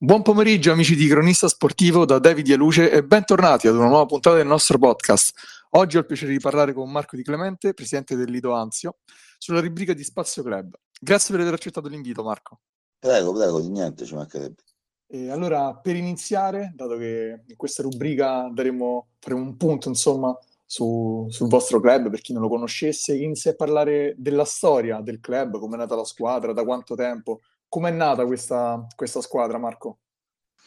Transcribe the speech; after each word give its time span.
Buon 0.00 0.22
pomeriggio 0.22 0.70
amici 0.70 0.94
di 0.94 1.08
Cronista 1.08 1.48
Sportivo 1.48 2.04
da 2.04 2.20
Davide 2.20 2.54
Luce 2.54 2.88
e 2.88 3.02
bentornati 3.02 3.66
ad 3.66 3.74
una 3.74 3.88
nuova 3.88 4.06
puntata 4.06 4.36
del 4.36 4.46
nostro 4.46 4.78
podcast. 4.78 5.32
Oggi 5.70 5.96
ho 5.96 6.00
il 6.00 6.06
piacere 6.06 6.30
di 6.30 6.38
parlare 6.38 6.72
con 6.72 6.88
Marco 6.88 7.16
Di 7.16 7.24
Clemente, 7.24 7.74
presidente 7.74 8.14
del 8.14 8.30
Lido 8.30 8.52
Anzio, 8.52 8.98
sulla 9.38 9.60
rubrica 9.60 9.94
di 9.94 10.04
Spazio 10.04 10.44
Club. 10.44 10.78
Grazie 11.00 11.34
per 11.34 11.42
aver 11.42 11.54
accettato 11.54 11.88
l'invito 11.88 12.22
Marco. 12.22 12.60
Prego, 12.96 13.32
prego, 13.32 13.60
di 13.60 13.70
niente 13.70 14.04
ci 14.04 14.14
mancherebbe. 14.14 14.62
E 15.08 15.30
allora, 15.32 15.74
per 15.74 15.96
iniziare, 15.96 16.74
dato 16.76 16.96
che 16.96 17.42
in 17.44 17.56
questa 17.56 17.82
rubrica 17.82 18.48
daremo, 18.52 19.08
faremo 19.18 19.42
un 19.42 19.56
punto 19.56 19.88
insomma 19.88 20.32
su, 20.64 21.26
sul 21.28 21.48
vostro 21.48 21.80
club, 21.80 22.08
per 22.08 22.20
chi 22.20 22.32
non 22.32 22.42
lo 22.42 22.48
conoscesse, 22.48 23.16
inizia 23.16 23.50
a 23.50 23.56
parlare 23.56 24.14
della 24.16 24.44
storia 24.44 25.00
del 25.00 25.18
club, 25.18 25.58
come 25.58 25.74
è 25.74 25.78
nata 25.78 25.96
la 25.96 26.04
squadra, 26.04 26.52
da 26.52 26.62
quanto 26.62 26.94
tempo, 26.94 27.40
Com'è 27.68 27.90
nata 27.90 28.24
questa, 28.24 28.86
questa 28.96 29.20
squadra, 29.20 29.58
Marco? 29.58 30.00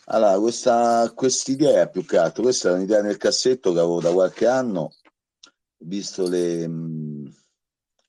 Allora, 0.06 0.40
questa 0.40 1.52
idea 1.52 1.88
più 1.88 2.06
che 2.06 2.18
altro, 2.18 2.44
questa 2.44 2.70
è 2.70 2.74
un'idea 2.74 3.02
nel 3.02 3.18
cassetto 3.18 3.72
che 3.72 3.80
avevo 3.80 4.02
da 4.02 4.12
qualche 4.12 4.46
anno, 4.46 4.94
visto 5.84 6.28
le, 6.28 6.68
mh, 6.68 7.36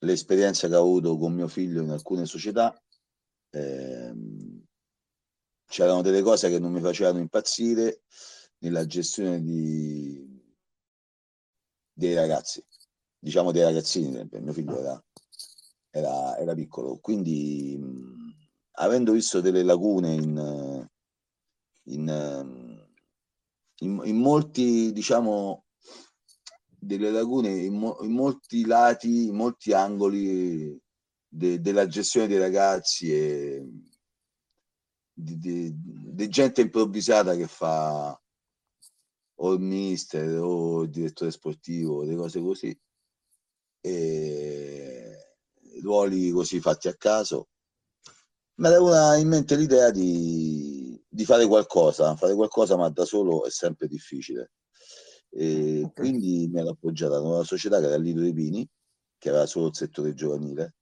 l'esperienza 0.00 0.68
che 0.68 0.74
ho 0.74 0.80
avuto 0.80 1.16
con 1.16 1.32
mio 1.32 1.48
figlio 1.48 1.82
in 1.82 1.90
alcune 1.90 2.26
società. 2.26 2.74
Ehm, 3.50 4.64
c'erano 5.66 6.02
delle 6.02 6.22
cose 6.22 6.50
che 6.50 6.58
non 6.58 6.72
mi 6.72 6.80
facevano 6.80 7.18
impazzire 7.18 8.02
nella 8.58 8.84
gestione 8.84 9.40
di, 9.42 10.22
dei 11.92 12.14
ragazzi, 12.14 12.64
diciamo 13.18 13.52
dei 13.52 13.62
ragazzini, 13.62 14.28
mio 14.30 14.52
figlio 14.52 14.78
era, 14.78 15.04
era, 15.90 16.36
era 16.36 16.54
piccolo, 16.54 16.98
quindi 16.98 17.76
mh, 17.78 18.21
avendo 18.72 19.12
visto 19.12 19.40
delle 19.40 19.62
lacune 19.62 20.14
in, 20.14 20.88
in, 21.84 22.86
in, 23.80 24.00
in 24.04 24.16
molti, 24.16 24.92
diciamo, 24.92 25.64
delle 26.66 27.10
lacune 27.10 27.50
in, 27.50 27.74
mo, 27.74 27.96
molti 28.02 28.64
lati, 28.64 29.26
in 29.28 29.36
molti 29.36 29.72
angoli 29.72 30.80
de, 31.28 31.60
della 31.60 31.86
gestione 31.86 32.26
dei 32.26 32.38
ragazzi 32.38 33.12
e 33.12 33.68
di, 35.12 36.28
gente 36.28 36.62
improvvisata 36.62 37.36
che 37.36 37.46
fa 37.46 38.18
o 39.34 39.52
il 39.52 39.60
mister 39.60 40.38
o 40.38 40.82
il 40.82 40.90
direttore 40.90 41.30
sportivo, 41.30 42.04
delle 42.04 42.16
cose 42.16 42.40
così, 42.40 42.80
e 43.80 45.16
ruoli 45.82 46.30
così 46.30 46.60
fatti 46.60 46.88
a 46.88 46.94
caso 46.94 47.48
mi 48.62 48.68
venuta 48.68 49.16
in 49.16 49.28
mente 49.28 49.56
l'idea 49.56 49.90
di, 49.90 51.00
di, 51.08 51.24
fare 51.24 51.46
qualcosa, 51.46 52.14
fare 52.14 52.32
qualcosa 52.34 52.76
ma 52.76 52.88
da 52.90 53.04
solo 53.04 53.44
è 53.44 53.50
sempre 53.50 53.88
difficile. 53.88 54.52
E 55.30 55.82
okay. 55.82 55.92
Quindi 55.92 56.48
mi 56.48 56.60
ero 56.60 56.70
appoggiata 56.70 57.16
a 57.16 57.20
una 57.20 57.42
società 57.42 57.80
che 57.80 57.86
era 57.86 57.96
Lido 57.96 58.20
dei 58.20 58.32
Pini, 58.32 58.68
che 59.18 59.28
aveva 59.30 59.46
solo 59.46 59.66
il 59.66 59.74
settore 59.74 60.14
giovanile. 60.14 60.76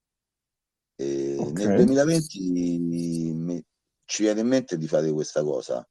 E 0.95 1.37
okay. 1.39 1.65
Nel 1.65 1.75
2020 1.77 2.79
mi, 2.79 3.65
ci 4.05 4.21
viene 4.21 4.41
in 4.41 4.47
mente 4.47 4.77
di 4.77 4.87
fare 4.87 5.11
questa 5.11 5.41
cosa. 5.43 5.87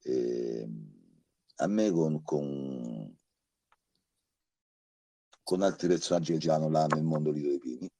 E 0.00 0.66
a 1.56 1.66
me 1.66 1.90
con, 1.90 2.22
con, 2.22 3.18
con 5.42 5.60
altri 5.60 5.88
personaggi 5.88 6.32
che 6.32 6.38
giravano 6.38 6.70
là 6.70 6.86
nel 6.86 7.02
mondo 7.02 7.30
Lido 7.30 7.48
dei 7.48 7.58
Pini 7.58 7.90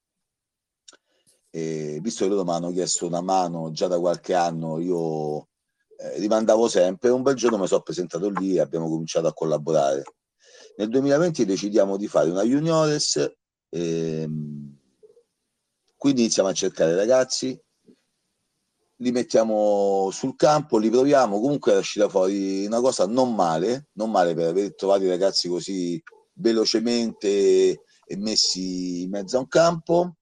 e 1.51 1.99
visto 2.03 2.25
che 2.25 2.31
loro 2.31 2.45
mi 2.45 2.51
hanno 2.53 2.71
chiesto 2.71 3.07
una 3.07 3.21
mano 3.21 3.71
già 3.71 3.87
da 3.87 3.99
qualche 3.99 4.35
anno, 4.35 4.79
io 4.79 5.49
eh, 5.97 6.19
rimandavo 6.19 6.69
sempre. 6.69 7.11
Un 7.11 7.23
bel 7.23 7.35
giorno 7.35 7.59
mi 7.59 7.67
sono 7.67 7.83
presentato 7.83 8.29
lì 8.29 8.57
e 8.57 8.61
abbiamo 8.61 8.89
cominciato 8.89 9.27
a 9.27 9.33
collaborare. 9.33 10.05
Nel 10.77 10.89
2020 10.89 11.45
decidiamo 11.45 11.97
di 11.97 12.07
fare 12.07 12.31
una 12.31 12.45
juniores, 12.45 13.33
ehm, 13.70 14.77
quindi 15.97 16.20
iniziamo 16.20 16.48
a 16.48 16.53
cercare 16.53 16.95
ragazzi, 16.95 17.61
li 19.01 19.11
mettiamo 19.11 20.11
sul 20.13 20.37
campo, 20.37 20.79
li 20.79 20.91
proviamo. 20.91 21.41
Comunque 21.41 21.73
è 21.73 21.79
uscita 21.79 22.08
fuori 22.08 22.67
una 22.67 22.81
cosa 22.81 23.07
non 23.07 23.35
male, 23.35 23.89
non 23.95 24.11
male 24.11 24.35
per 24.35 24.48
aver 24.48 24.75
trovato 24.75 25.05
i 25.05 25.08
ragazzi 25.08 25.48
così 25.48 26.01
velocemente 26.35 27.83
e 28.11 28.17
messi 28.17 29.03
in 29.03 29.11
mezzo 29.11 29.37
a 29.37 29.41
un 29.41 29.48
campo 29.48 30.17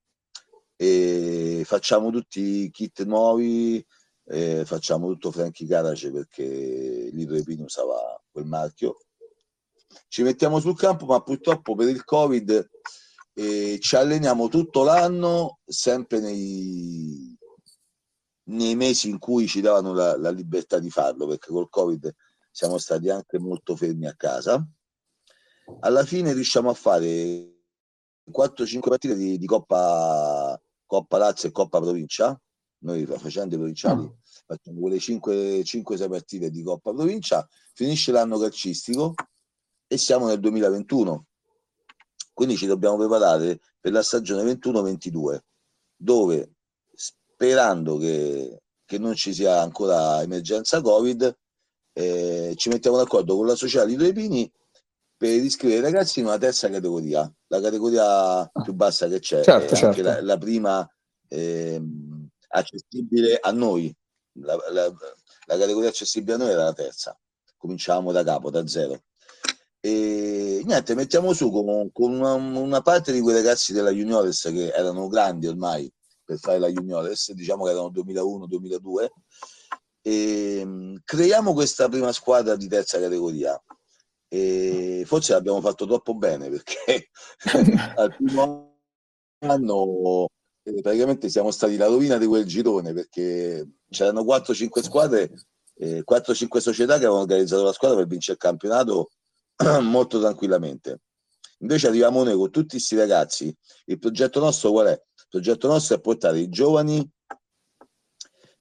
e 0.76 1.62
facciamo 1.64 2.10
tutti 2.10 2.64
i 2.64 2.70
kit 2.70 3.04
nuovi, 3.04 3.84
eh, 4.28 4.64
facciamo 4.64 5.08
tutto 5.08 5.30
Frankie 5.30 5.66
Garage 5.66 6.10
perché 6.10 7.08
Lido 7.12 7.42
Pini 7.42 7.62
usava 7.62 8.22
quel 8.30 8.44
marchio. 8.44 8.98
Ci 10.08 10.22
mettiamo 10.22 10.60
sul 10.60 10.76
campo, 10.76 11.06
ma 11.06 11.22
purtroppo 11.22 11.74
per 11.74 11.88
il 11.88 12.04
Covid 12.04 12.70
eh, 13.34 13.78
ci 13.80 13.96
alleniamo 13.96 14.48
tutto 14.48 14.82
l'anno, 14.82 15.60
sempre 15.64 16.20
nei, 16.20 17.36
nei 18.44 18.74
mesi 18.74 19.08
in 19.08 19.18
cui 19.18 19.46
ci 19.46 19.60
davano 19.60 19.92
la, 19.94 20.16
la 20.16 20.30
libertà 20.30 20.78
di 20.78 20.90
farlo, 20.90 21.26
perché 21.26 21.50
col 21.50 21.70
Covid 21.70 22.14
siamo 22.50 22.78
stati 22.78 23.08
anche 23.08 23.38
molto 23.38 23.76
fermi 23.76 24.06
a 24.06 24.14
casa. 24.14 24.64
Alla 25.80 26.04
fine 26.04 26.32
riusciamo 26.32 26.70
a 26.70 26.74
fare 26.74 27.56
4-5 28.30 28.80
partite 28.80 29.14
di, 29.14 29.38
di 29.38 29.46
Coppa 29.46 30.60
Coppa 30.86 31.18
Lazio 31.18 31.48
e 31.48 31.52
Coppa 31.52 31.80
Provincia. 31.80 32.40
Noi 32.78 33.04
facendo 33.06 33.54
i 33.54 33.58
provinciali 33.58 34.00
oh. 34.00 34.18
facciamo 34.46 34.80
quelle 34.80 34.98
5-6 34.98 36.08
partite 36.08 36.50
di 36.50 36.62
Coppa 36.62 36.92
Provincia, 36.92 37.46
finisce 37.74 38.12
l'anno 38.12 38.38
calcistico 38.38 39.14
e 39.86 39.96
siamo 39.98 40.26
nel 40.26 40.40
2021. 40.40 41.26
Quindi 42.32 42.56
ci 42.56 42.66
dobbiamo 42.66 42.96
preparare 42.96 43.60
per 43.80 43.92
la 43.92 44.02
stagione 44.02 44.42
21-22, 44.52 45.38
dove 45.96 46.52
sperando 46.94 47.96
che, 47.96 48.62
che, 48.84 48.98
non 48.98 49.14
ci 49.14 49.32
sia 49.32 49.60
ancora 49.60 50.22
emergenza 50.22 50.82
Covid, 50.82 51.36
eh, 51.92 52.52
ci 52.56 52.68
mettiamo 52.68 52.98
d'accordo 52.98 53.36
con 53.36 53.46
la 53.46 53.54
società 53.54 53.84
di 53.86 53.96
Due 53.96 54.12
Pini 54.12 54.52
per 55.16 55.30
iscrivere 55.30 55.80
i 55.80 55.82
ragazzi 55.82 56.20
in 56.20 56.26
una 56.26 56.38
terza 56.38 56.68
categoria, 56.68 57.30
la 57.46 57.60
categoria 57.60 58.50
più 58.62 58.74
bassa 58.74 59.08
che 59.08 59.18
c'è, 59.18 59.42
certo, 59.42 59.74
è 59.74 59.76
certo. 59.76 60.02
La, 60.02 60.20
la, 60.22 60.36
prima 60.36 60.88
eh, 61.28 61.82
accessibile 62.48 63.38
a 63.40 63.50
noi, 63.50 63.94
la, 64.40 64.56
la, 64.70 64.92
la, 65.46 65.58
categoria 65.58 65.88
accessibile 65.88 66.34
a 66.34 66.36
noi 66.36 66.50
era 66.50 66.64
la 66.64 66.74
terza, 66.74 67.18
cominciamo 67.56 68.12
da 68.12 68.22
capo, 68.22 68.50
da 68.50 68.66
zero. 68.66 69.04
E 69.80 70.62
niente, 70.64 70.94
mettiamo 70.94 71.32
su 71.32 71.50
con, 71.50 71.90
con 71.92 72.12
una, 72.12 72.34
una, 72.34 72.82
parte 72.82 73.12
di 73.12 73.20
quei 73.20 73.36
ragazzi 73.36 73.72
della 73.72 73.90
Juniores 73.90 74.42
che 74.42 74.72
erano 74.72 75.06
grandi 75.08 75.46
ormai 75.46 75.90
per 76.24 76.38
fare 76.38 76.58
la 76.58 76.68
Juniores, 76.68 77.32
diciamo 77.32 77.64
che 77.64 77.70
erano 77.70 77.90
2001-2002, 77.90 79.06
e 80.02 81.00
creiamo 81.04 81.52
questa 81.52 81.88
prima 81.88 82.12
squadra 82.12 82.56
di 82.56 82.68
terza 82.68 83.00
categoria 83.00 83.60
e 84.28 85.04
forse 85.06 85.32
l'abbiamo 85.32 85.60
fatto 85.60 85.86
troppo 85.86 86.14
bene 86.14 86.50
perché 86.50 87.10
al 87.96 88.14
primo 88.16 88.80
anno 89.40 90.28
eh, 90.62 90.80
praticamente 90.82 91.28
siamo 91.28 91.50
stati 91.50 91.76
la 91.76 91.86
rovina 91.86 92.16
di 92.18 92.26
quel 92.26 92.44
girone 92.44 92.92
perché 92.92 93.68
c'erano 93.88 94.22
4-5 94.22 94.82
squadre, 94.82 95.32
eh, 95.76 96.02
4-5 96.04 96.58
società 96.58 96.94
che 96.94 97.04
avevano 97.04 97.20
organizzato 97.20 97.62
la 97.62 97.72
squadra 97.72 97.98
per 97.98 98.08
vincere 98.08 98.32
il 98.32 98.42
campionato 98.42 99.10
molto 99.82 100.18
tranquillamente. 100.18 101.02
Invece 101.60 101.86
arriviamo 101.86 102.22
noi 102.22 102.34
con 102.34 102.50
tutti 102.50 102.76
questi 102.76 102.96
ragazzi. 102.96 103.56
Il 103.86 103.98
progetto 103.98 104.40
nostro 104.40 104.72
qual 104.72 104.88
è? 104.88 104.92
Il 104.92 105.26
progetto 105.30 105.68
nostro 105.68 105.96
è 105.96 106.00
portare 106.00 106.40
i 106.40 106.48
giovani 106.48 107.08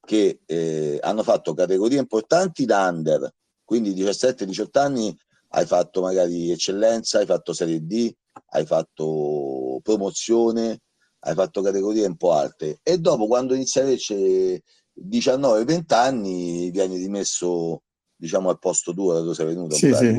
che 0.06 0.42
eh, 0.46 1.00
hanno 1.02 1.24
fatto 1.24 1.54
categorie 1.54 2.00
importanti 2.00 2.66
da 2.66 2.88
under, 2.88 3.30
quindi 3.63 3.94
17-18 3.95 4.80
anni 4.80 5.18
hai 5.56 5.66
fatto 5.66 6.02
magari 6.02 6.52
eccellenza, 6.52 7.19
hai 7.19 7.25
fatto 7.25 7.54
serie 7.54 7.86
D, 7.86 8.13
hai 8.50 8.66
fatto 8.66 9.80
promozione, 9.81 10.81
hai 11.19 11.34
fatto 11.34 11.62
categorie 11.62 12.06
un 12.06 12.18
po' 12.18 12.34
alte 12.34 12.80
e 12.84 12.98
dopo 12.98 13.25
quando 13.25 13.56
inizi 13.56 13.80
a 13.80 13.84
invece 13.84 14.63
19-20 15.02 15.94
anni 15.94 16.69
vieni 16.72 16.98
rimesso 16.98 17.84
diciamo 18.18 18.50
al 18.50 18.60
posto 18.60 18.94
tuo 18.94 19.13
da 19.13 19.22
dove 19.22 19.34
sei 19.34 19.46
venuto 19.46 19.75
sì, 19.75 19.94
sì. 19.94 20.13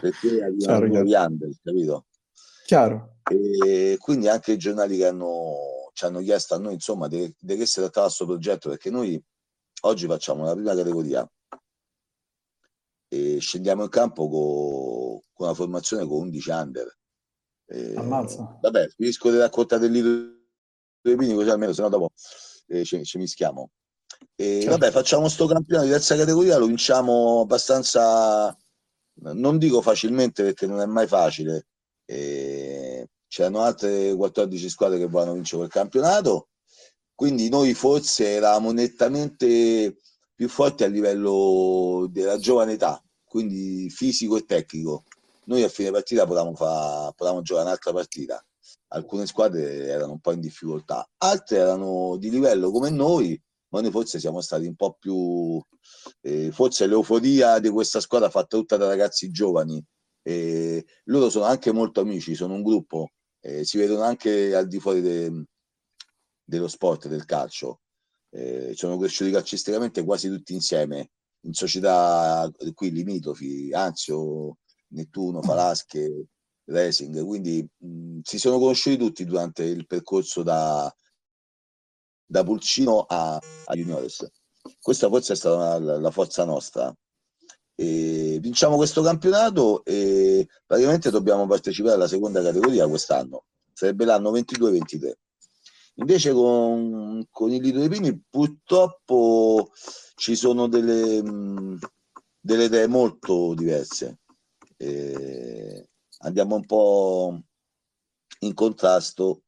perché 0.00 0.42
arrivano 0.42 0.86
nuovi 0.86 1.14
under, 1.14 1.50
capito? 1.62 2.06
Chiaro. 2.64 3.16
E 3.28 3.96
quindi 3.98 4.28
anche 4.28 4.52
i 4.52 4.58
giornali 4.58 4.96
che 4.96 5.06
hanno, 5.06 5.90
ci 5.92 6.04
hanno 6.04 6.20
chiesto 6.20 6.54
a 6.54 6.58
noi 6.58 6.74
insomma 6.74 7.08
di, 7.08 7.32
di 7.38 7.56
che 7.56 7.66
si 7.66 7.80
trattava 7.80 8.06
questo 8.06 8.24
progetto 8.24 8.68
perché 8.68 8.90
noi 8.90 9.20
oggi 9.82 10.06
facciamo 10.06 10.44
la 10.44 10.54
prima 10.54 10.74
categoria 10.74 11.28
e 13.12 13.38
scendiamo 13.40 13.82
in 13.82 13.88
campo 13.88 14.28
con, 14.28 15.20
con 15.32 15.46
una 15.46 15.54
formazione 15.54 16.06
con 16.06 16.18
11 16.20 16.50
under. 16.50 16.98
E, 17.66 17.94
Ammazza. 17.96 18.58
Vabbè, 18.60 18.88
finisco 18.88 19.30
di 19.30 19.38
raccontare 19.38 19.86
il 19.86 19.92
libro 19.92 20.38
dei 21.00 21.16
Pini 21.16 21.34
così 21.34 21.50
almeno, 21.50 21.72
se 21.72 21.82
no 21.82 21.88
dopo 21.88 22.12
eh, 22.68 22.84
ci, 22.84 23.04
ci 23.04 23.18
mischiamo. 23.18 23.70
E 24.36 24.60
certo. 24.60 24.70
vabbè, 24.70 24.90
facciamo 24.92 25.28
sto 25.28 25.46
campionato 25.46 25.86
di 25.86 25.92
terza 25.92 26.16
categoria, 26.16 26.56
lo 26.56 26.66
vinciamo 26.66 27.40
abbastanza, 27.40 28.56
non 29.14 29.58
dico 29.58 29.82
facilmente 29.82 30.44
perché 30.44 30.66
non 30.66 30.80
è 30.80 30.86
mai 30.86 31.08
facile. 31.08 31.66
E 32.04 33.08
c'erano 33.26 33.62
altre 33.62 34.14
14 34.14 34.68
squadre 34.68 34.98
che 34.98 35.06
volevano 35.06 35.34
vincere 35.34 35.58
quel 35.58 35.70
campionato, 35.70 36.48
quindi 37.14 37.48
noi 37.48 37.74
forse 37.74 38.28
eravamo 38.30 38.70
nettamente 38.72 39.96
più 40.40 40.48
forti 40.48 40.84
a 40.84 40.86
livello 40.86 42.08
della 42.10 42.38
giovane 42.38 42.72
età, 42.72 42.98
quindi 43.24 43.90
fisico 43.90 44.38
e 44.38 44.46
tecnico. 44.46 45.04
Noi 45.44 45.62
a 45.64 45.68
fine 45.68 45.90
partita 45.90 46.24
potevamo, 46.24 46.54
fa, 46.54 47.12
potevamo 47.14 47.42
giocare 47.42 47.66
un'altra 47.66 47.92
partita. 47.92 48.42
Alcune 48.88 49.26
squadre 49.26 49.84
erano 49.84 50.12
un 50.12 50.20
po' 50.20 50.32
in 50.32 50.40
difficoltà, 50.40 51.06
altre 51.18 51.58
erano 51.58 52.16
di 52.16 52.30
livello 52.30 52.70
come 52.70 52.88
noi, 52.88 53.38
ma 53.68 53.82
noi 53.82 53.90
forse 53.90 54.18
siamo 54.18 54.40
stati 54.40 54.64
un 54.64 54.76
po' 54.76 54.96
più... 54.98 55.62
Eh, 56.22 56.50
forse 56.52 56.86
l'euforia 56.86 57.58
di 57.58 57.68
questa 57.68 58.00
squadra 58.00 58.30
fatta 58.30 58.56
tutta 58.56 58.78
da 58.78 58.86
ragazzi 58.86 59.30
giovani. 59.30 59.84
Eh, 60.22 60.82
loro 61.04 61.28
sono 61.28 61.44
anche 61.44 61.70
molto 61.70 62.00
amici, 62.00 62.34
sono 62.34 62.54
un 62.54 62.62
gruppo, 62.62 63.10
eh, 63.40 63.62
si 63.66 63.76
vedono 63.76 64.04
anche 64.04 64.54
al 64.54 64.68
di 64.68 64.80
fuori 64.80 65.02
de, 65.02 65.44
dello 66.42 66.68
sport, 66.68 67.08
del 67.08 67.26
calcio. 67.26 67.80
Eh, 68.32 68.72
sono 68.74 68.96
cresciuti 68.96 69.30
calcisticamente 69.30 70.04
quasi 70.04 70.28
tutti 70.28 70.54
insieme, 70.54 71.10
in 71.42 71.52
società 71.52 72.50
qui 72.74 72.90
limitrofi, 72.90 73.72
Anzio, 73.72 74.58
Nettuno, 74.88 75.42
Falasche, 75.42 76.26
Racing, 76.64 77.24
quindi 77.24 77.66
mh, 77.78 78.20
si 78.22 78.38
sono 78.38 78.58
conosciuti 78.58 78.96
tutti 78.96 79.24
durante 79.24 79.64
il 79.64 79.86
percorso 79.86 80.42
da, 80.42 80.92
da 82.24 82.44
Pulcino 82.44 83.04
a, 83.08 83.34
a 83.36 83.74
Juniores. 83.74 84.26
Questa 84.80 85.08
forse 85.08 85.32
è 85.32 85.36
stata 85.36 85.78
la, 85.78 85.98
la 85.98 86.10
forza 86.10 86.44
nostra. 86.44 86.94
E 87.74 88.38
vinciamo 88.40 88.76
questo 88.76 89.02
campionato 89.02 89.82
e 89.84 90.46
praticamente 90.66 91.10
dobbiamo 91.10 91.46
partecipare 91.46 91.94
alla 91.94 92.08
seconda 92.08 92.42
categoria 92.42 92.86
quest'anno. 92.86 93.46
Sarebbe 93.72 94.04
l'anno 94.04 94.30
22-23. 94.32 95.12
Invece 96.00 96.32
con, 96.32 97.26
con 97.30 97.52
il 97.52 97.60
Lido 97.60 97.78
dei 97.78 97.88
Pini 97.90 98.24
purtroppo 98.28 99.70
ci 100.14 100.34
sono 100.34 100.66
delle, 100.66 101.22
delle 102.40 102.64
idee 102.64 102.86
molto 102.86 103.52
diverse. 103.54 104.20
E 104.78 105.90
andiamo 106.20 106.56
un 106.56 106.64
po' 106.64 107.42
in 108.40 108.54
contrasto 108.54 109.42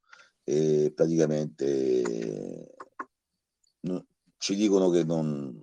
e 0.44 0.92
praticamente 0.94 2.74
ci 4.36 4.54
dicono 4.54 4.90
che 4.90 5.04
non, 5.04 5.58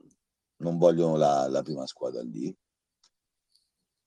non 0.58 0.78
vogliono 0.80 1.18
la, 1.18 1.48
la, 1.50 1.62
prima 1.62 1.86
squadra 1.86 2.24
lì. 2.24 2.56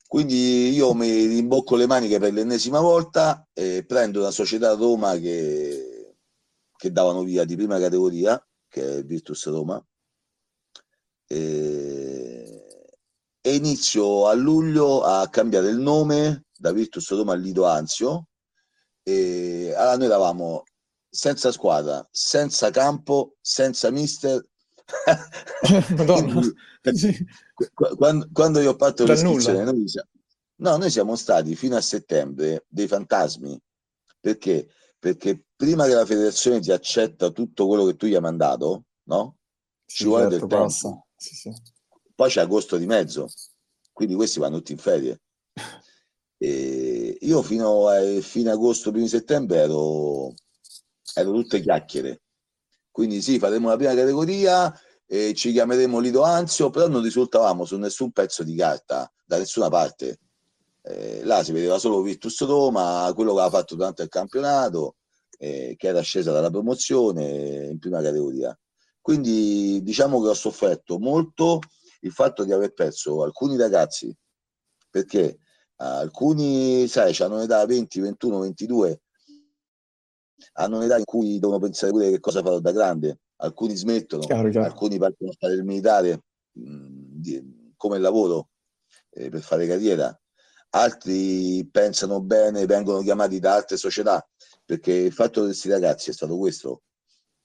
Quindi 0.09 0.71
io 0.71 0.95
mi 0.95 1.27
rimbocco 1.27 1.77
le 1.77 1.87
maniche 1.87 2.19
per 2.19 2.33
l'ennesima 2.33 2.81
volta 2.81 3.47
e 3.53 3.85
prendo 3.87 4.19
una 4.19 4.33
società 4.33 4.75
Roma 4.75 5.17
che, 5.17 5.92
che 6.83 6.91
davano 6.91 7.23
via 7.23 7.45
di 7.45 7.55
prima 7.55 7.79
categoria, 7.79 8.45
che 8.67 8.99
è 8.99 9.05
Virtus 9.05 9.47
Roma, 9.47 9.81
e, 11.29 12.89
e 13.41 13.55
inizio 13.55 14.27
a 14.27 14.33
luglio 14.33 15.05
a 15.05 15.29
cambiare 15.29 15.69
il 15.69 15.79
nome 15.79 16.47
da 16.59 16.73
Virtus 16.73 17.09
Roma 17.13 17.35
a 17.35 17.37
Lido 17.37 17.67
Anzio. 17.67 18.27
E 19.05 19.73
allora 19.77 19.97
noi 19.97 20.07
eravamo 20.07 20.65
senza 21.09 21.53
squadra, 21.53 22.05
senza 22.11 22.71
campo, 22.71 23.37
senza 23.41 23.93
mister. 23.93 24.45
Quindi, 26.83 27.27
quando, 27.97 28.29
quando, 28.33 28.59
io 28.59 28.73
ho 28.73 28.77
fatto 28.77 29.05
l'iscrizione, 29.05 29.63
noi 29.63 29.87
siamo, 29.87 30.09
no, 30.57 30.77
noi 30.79 30.91
siamo 30.91 31.15
stati 31.15 31.55
fino 31.55 31.77
a 31.77 31.81
settembre 31.81 32.65
dei 32.67 32.89
fantasmi. 32.89 33.57
Perché? 34.19 34.67
Perché 34.99 35.45
prima 35.63 35.87
che 35.87 35.95
la 35.95 36.05
federazione 36.05 36.59
ti 36.59 36.73
accetta 36.73 37.31
tutto 37.31 37.69
quello 37.69 37.85
che 37.85 37.95
tu 37.95 38.07
gli 38.07 38.17
hai 38.17 38.21
mandato, 38.21 38.87
no? 39.05 39.37
Ci 39.87 40.07
vuole 40.07 40.29
certo, 40.29 40.47
del 40.47 40.59
tempo. 40.59 41.07
Sì, 41.15 41.37
sì. 41.37 41.53
Poi 42.17 42.29
c'è 42.29 42.41
agosto 42.41 42.77
di 42.79 42.87
mezzo, 42.87 43.29
quindi 43.93 44.17
questi 44.17 44.41
vanno 44.41 44.57
tutti 44.57 44.73
in 44.73 44.79
ferie. 44.79 45.21
E 46.43 47.19
io 47.21 47.41
fino 47.41 47.87
a 47.87 48.01
fine 48.21 48.51
agosto, 48.51 48.91
primo 48.91 49.07
settembre 49.07 49.59
ero, 49.59 50.35
ero 51.15 51.31
tutte 51.31 51.61
chiacchiere. 51.61 52.23
Quindi 52.91 53.23
sì, 53.23 53.39
faremo 53.39 53.69
la 53.69 53.77
prima 53.77 53.95
categoria 53.95 54.77
e 55.07 55.33
ci 55.35 55.53
chiameremo 55.53 56.01
Lido 56.01 56.23
Anzio, 56.23 56.71
però 56.71 56.89
non 56.89 57.01
risultavamo 57.01 57.65
su 57.65 57.77
nessun 57.77 58.11
pezzo 58.11 58.43
di 58.43 58.57
carta 58.57 59.09
da 59.25 59.39
nessuna 59.39 59.69
parte. 59.69 60.19
Eh, 60.83 61.23
là 61.23 61.45
si 61.45 61.53
vedeva 61.53 61.79
solo 61.79 62.03
Virtus 62.03 62.45
Roma, 62.45 63.09
quello 63.15 63.35
che 63.35 63.41
aveva 63.41 63.57
fatto 63.57 63.77
durante 63.77 64.03
il 64.03 64.09
campionato, 64.09 64.97
eh, 65.43 65.75
che 65.77 65.89
era 65.89 66.01
scesa 66.03 66.31
dalla 66.31 66.51
promozione 66.51 67.67
in 67.73 67.79
prima 67.81 68.01
categoria. 68.01 68.57
Quindi 69.01 69.83
diciamo 69.83 70.23
che 70.23 70.29
ho 70.29 70.35
sofferto 70.35 71.01
molto 71.01 71.59
il 72.03 72.13
fatto 72.13 72.45
di 72.45 72.53
aver 72.53 72.73
perso 72.73 73.25
alcuni 73.25 73.57
ragazzi, 73.57 74.15
perché 74.89 75.39
alcuni, 75.77 76.87
sai, 76.87 77.17
hanno 77.19 77.37
un'età 77.37 77.67
20, 77.67 78.01
21, 78.01 78.39
22, 78.39 79.03
hanno 80.53 80.77
un'età 80.77 80.97
in 80.99 81.05
cui 81.05 81.41
devono 81.41 81.59
pensare 81.59 81.91
pure 81.91 82.11
che 82.11 82.21
cosa 82.21 82.41
farò 82.41 82.61
da 82.61 82.71
grande, 82.71 83.19
alcuni 83.39 83.75
smettono, 83.75 84.23
chiaro, 84.25 84.49
chiaro. 84.49 84.67
alcuni 84.67 84.97
partono 84.97 85.31
a 85.31 85.37
fare 85.37 85.55
il 85.55 85.65
militare 85.65 86.23
mh, 86.53 86.87
di, 87.19 87.73
come 87.77 87.99
lavoro 87.99 88.51
eh, 89.11 89.29
per 89.29 89.41
fare 89.41 89.67
carriera, 89.67 90.17
altri 90.71 91.69
pensano 91.69 92.21
bene, 92.21 92.65
vengono 92.67 93.01
chiamati 93.01 93.41
da 93.41 93.55
altre 93.55 93.77
società, 93.77 94.25
perché 94.65 94.93
il 94.93 95.13
fatto 95.13 95.41
di 95.41 95.47
questi 95.47 95.69
ragazzi 95.69 96.11
è 96.11 96.13
stato 96.13 96.37
questo, 96.37 96.83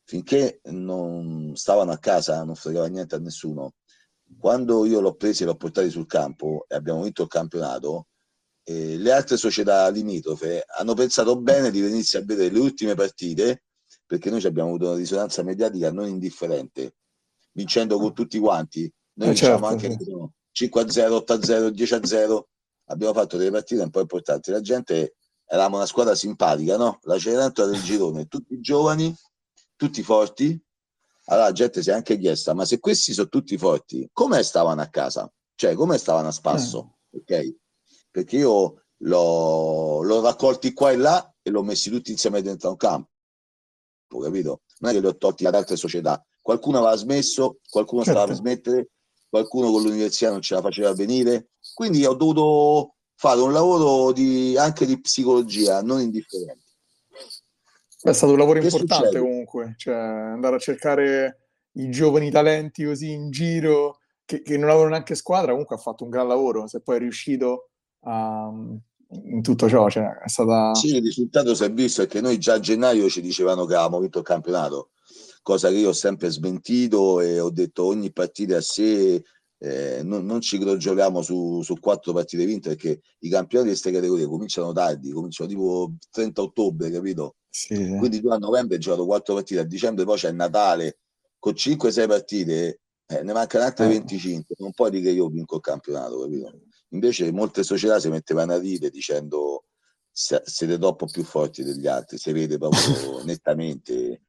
finché 0.03 0.61
non 0.65 1.51
stavano 1.55 1.91
a 1.91 1.97
casa, 1.97 2.43
non 2.43 2.55
fregava 2.55 2.87
niente 2.87 3.15
a 3.15 3.19
nessuno. 3.19 3.73
Quando 4.37 4.85
io 4.85 4.99
l'ho 4.99 5.15
preso 5.15 5.43
e 5.43 5.45
l'ho 5.45 5.55
portato 5.55 5.89
sul 5.89 6.05
campo 6.05 6.65
e 6.67 6.75
abbiamo 6.75 7.03
vinto 7.03 7.23
il 7.23 7.27
campionato, 7.27 8.07
eh, 8.63 8.97
le 8.97 9.11
altre 9.11 9.37
società 9.37 9.87
limitrofe 9.89 10.63
hanno 10.77 10.93
pensato 10.93 11.39
bene 11.39 11.71
di 11.71 11.81
venirsi 11.81 12.17
a 12.17 12.23
vedere 12.23 12.51
le 12.51 12.59
ultime 12.59 12.95
partite 12.95 13.63
perché 14.05 14.29
noi 14.29 14.43
abbiamo 14.45 14.69
avuto 14.69 14.87
una 14.87 14.97
risonanza 14.97 15.43
mediatica 15.43 15.91
non 15.91 16.07
indifferente, 16.07 16.95
vincendo 17.51 17.97
con 17.97 18.13
tutti 18.13 18.39
quanti. 18.39 18.91
Noi 19.13 19.27
eh 19.27 19.31
vinciamo 19.31 19.69
certo, 19.69 19.85
anche 19.85 20.03
sì. 20.53 20.69
5-0, 20.69 21.23
8-0, 21.25 21.67
10-0. 21.69 22.41
Abbiamo 22.89 23.13
fatto 23.13 23.38
delle 23.38 23.51
partite 23.51 23.81
un 23.81 23.89
po' 23.89 24.00
importanti. 24.00 24.51
La 24.51 24.62
gente 24.62 25.15
eravamo 25.48 25.77
una 25.77 25.86
squadra 25.86 26.13
simpatica, 26.13 26.77
no? 26.77 27.00
La 27.04 27.18
Cenerentola 27.18 27.70
del 27.70 27.82
girone, 27.82 28.27
tutti 28.27 28.60
giovani, 28.60 29.16
tutti 29.75 30.04
forti. 30.04 30.60
Allora 31.25 31.48
la 31.48 31.54
gente 31.54 31.82
si 31.82 31.89
è 31.89 31.94
anche 31.94 32.18
chiesta, 32.18 32.54
ma 32.54 32.66
se 32.66 32.80
questi 32.80 33.13
sono 33.13 33.27
tutti 33.27 33.58
forti, 33.58 34.08
come 34.13 34.44
stavano 34.44 34.82
a 34.82 34.88
casa? 34.88 35.32
Cioè, 35.56 35.74
come 35.74 35.98
stavano 35.98 36.27
a 36.27 36.32
spasso? 36.32 36.98
Mm. 37.16 37.20
Ok? 37.20 37.56
Perché 38.12 38.38
io 38.38 38.84
l'ho, 38.98 40.01
l'ho 40.04 40.22
raccolti 40.22 40.74
qua 40.74 40.92
e 40.92 40.98
là 40.98 41.34
e 41.42 41.50
l'ho 41.50 41.63
messi 41.63 41.89
tutti 41.89 42.12
insieme 42.12 42.42
dentro 42.42 42.70
un 42.70 42.77
campo, 42.77 43.10
capito? 44.22 44.62
Non 44.80 44.92
è 44.92 44.94
che 44.94 45.00
li 45.01 45.08
ho 45.08 45.18
tolti 45.18 45.46
ad 45.46 45.56
altre 45.56 45.75
società. 45.75 46.24
Qualcuno 46.42 46.77
aveva 46.77 46.96
smesso, 46.96 47.58
qualcuno 47.70 48.04
certo. 48.04 48.20
stava 48.20 48.34
per 48.34 48.42
smettere, 48.42 48.89
qualcuno 49.30 49.72
con 49.72 49.82
l'università 49.82 50.32
non 50.32 50.42
ce 50.42 50.56
la 50.56 50.62
faceva 50.62 50.94
venire. 50.94 51.50
Quindi 51.74 52.06
ho 52.06 52.13
dovuto 52.13 52.96
fare 53.17 53.41
un 53.41 53.51
lavoro 53.51 54.12
di, 54.12 54.55
anche 54.57 54.86
di 54.86 55.01
psicologia 55.01 55.81
non 55.81 56.00
indifferente. 56.00 56.65
È 58.00 58.13
stato 58.13 58.33
un 58.33 58.38
lavoro 58.38 58.59
che 58.59 58.65
importante 58.65 59.07
succede? 59.07 59.19
comunque, 59.19 59.74
cioè 59.77 59.95
andare 59.95 60.55
a 60.55 60.59
cercare 60.59 61.50
i 61.74 61.89
giovani 61.89 62.29
talenti 62.29 62.86
così 62.86 63.12
in 63.12 63.31
giro 63.31 63.97
che, 64.24 64.43
che, 64.43 64.57
non 64.57 64.69
avevano 64.69 64.91
neanche 64.91 65.15
squadra, 65.15 65.51
comunque 65.51 65.75
ha 65.75 65.79
fatto 65.79 66.03
un 66.03 66.12
gran 66.12 66.27
lavoro, 66.27 66.67
se 66.67 66.81
poi 66.81 66.97
è 66.97 67.00
riuscito 67.00 67.69
a, 68.01 68.51
in 69.09 69.41
tutto 69.41 69.67
ciò, 69.67 69.89
cioè 69.89 70.19
è 70.24 70.27
stata... 70.27 70.75
Sì, 70.75 70.95
il 70.95 71.01
risultato 71.01 71.55
si 71.55 71.63
è 71.63 71.71
visto 71.71 72.03
è 72.03 72.07
che 72.07 72.21
noi 72.21 72.38
già 72.38 72.53
a 72.53 72.59
gennaio 72.59 73.09
ci 73.09 73.21
dicevano 73.21 73.65
che 73.65 73.74
avevamo 73.74 74.00
vinto 74.00 74.19
il 74.19 74.25
campionato, 74.25 74.91
cosa 75.41 75.69
che 75.69 75.77
io 75.77 75.89
ho 75.89 75.93
sempre 75.93 76.29
smentito 76.29 77.19
e 77.19 77.39
ho 77.39 77.50
detto 77.50 77.86
ogni 77.86 78.12
partita 78.12 78.57
a 78.57 78.62
sé 78.62 79.24
eh, 79.59 80.01
non, 80.03 80.25
non, 80.25 80.39
ci 80.41 80.59
crogioliamo 80.59 81.21
su, 81.21 81.61
su, 81.61 81.79
quattro 81.79 82.13
partite 82.13 82.45
vinte 82.45 82.69
perché 82.69 83.01
i 83.19 83.29
campionati 83.29 83.69
di 83.69 83.75
queste 83.75 83.91
categorie 83.91 84.27
cominciano 84.27 84.71
tardi, 84.71 85.11
cominciano 85.11 85.49
tipo 85.49 85.93
30 86.11 86.41
ottobre, 86.41 86.91
capito? 86.91 87.37
Sì. 87.49 87.95
Quindi 87.97 88.21
tu 88.21 88.29
a 88.29 88.37
novembre 88.37 88.75
hai 88.75 88.81
giocato 88.81 89.05
quattro 89.05 89.33
partite, 89.33 89.61
a 89.61 89.63
dicembre 89.63 90.05
poi 90.05 90.17
c'è 90.17 90.31
Natale 90.31 90.99
con 91.39 91.53
5-6 91.53 92.07
partite, 92.07 92.81
eh, 93.07 93.23
ne 93.23 93.33
mancano 93.33 93.65
altre 93.65 93.85
eh. 93.85 93.89
25, 93.89 94.55
non 94.59 94.71
puoi 94.73 94.91
dire 94.91 95.03
che 95.03 95.11
io 95.11 95.27
vinco 95.27 95.55
il 95.55 95.61
campionato, 95.61 96.19
capito? 96.21 96.61
Invece 96.89 97.31
molte 97.31 97.63
società 97.63 97.99
si 97.99 98.09
mettevano 98.09 98.53
a 98.53 98.59
ridere 98.59 98.91
dicendo 98.91 99.65
siete 100.11 100.79
troppo 100.79 101.05
più 101.05 101.23
forti 101.23 101.63
degli 101.63 101.87
altri, 101.87 102.17
si 102.17 102.31
vede 102.31 102.57
proprio 102.57 103.23
nettamente. 103.25 104.21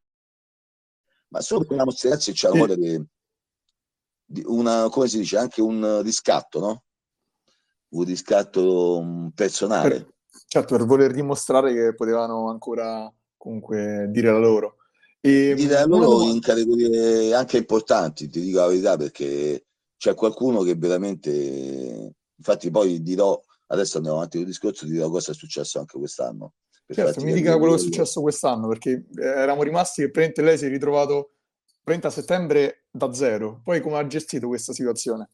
Ma 1.28 1.40
solo 1.40 1.60
perché 1.60 1.76
la 1.76 1.84
ragazzi 1.84 2.32
c'è 2.32 2.48
una 2.48 2.60
voglia 2.60 2.74
di 2.74 3.06
una, 4.44 4.88
come 4.90 5.08
si 5.08 5.18
dice, 5.18 5.38
anche 5.38 5.60
un 5.60 6.02
riscatto, 6.02 6.60
no? 6.60 6.82
Un 7.90 8.04
riscatto 8.04 9.00
mm, 9.02 9.28
personale. 9.28 9.88
Per, 9.88 10.14
certo, 10.46 10.76
per 10.76 10.86
voler 10.86 11.12
dimostrare 11.12 11.72
che 11.72 11.94
potevano 11.94 12.50
ancora 12.50 13.12
comunque 13.36 14.06
dire 14.10 14.30
la 14.30 14.38
loro. 14.38 14.76
E, 15.20 15.54
dire 15.54 15.74
la 15.74 15.84
loro 15.84 16.22
in 16.24 16.40
categorie 16.40 17.34
anche 17.34 17.56
importanti, 17.56 18.28
ti 18.28 18.40
dico 18.40 18.58
la 18.58 18.68
verità, 18.68 18.96
perché 18.96 19.66
c'è 19.96 20.14
qualcuno 20.14 20.62
che 20.62 20.74
veramente... 20.74 22.14
Infatti 22.38 22.70
poi 22.70 23.02
dirò, 23.02 23.40
adesso 23.68 23.96
andiamo 23.96 24.18
avanti 24.18 24.36
con 24.36 24.46
il 24.46 24.52
discorso, 24.52 24.86
dirò 24.86 25.10
cosa 25.10 25.32
è 25.32 25.34
successo 25.34 25.80
anche 25.80 25.98
quest'anno. 25.98 26.52
Certo, 26.90 27.22
mi 27.22 27.34
dica 27.34 27.58
quello 27.58 27.74
che 27.74 27.80
è 27.80 27.82
successo 27.82 28.22
quest'anno, 28.22 28.68
perché 28.68 29.06
eh, 29.16 29.26
eravamo 29.26 29.62
rimasti 29.62 30.02
che 30.02 30.10
praticamente 30.10 30.42
lei 30.42 30.56
si 30.56 30.64
è 30.66 30.68
ritrovato 30.68 31.32
a 31.94 32.10
settembre 32.10 32.86
da 32.90 33.12
zero. 33.12 33.60
Poi 33.64 33.80
come 33.80 33.98
ha 33.98 34.06
gestito 34.06 34.48
questa 34.48 34.72
situazione? 34.72 35.30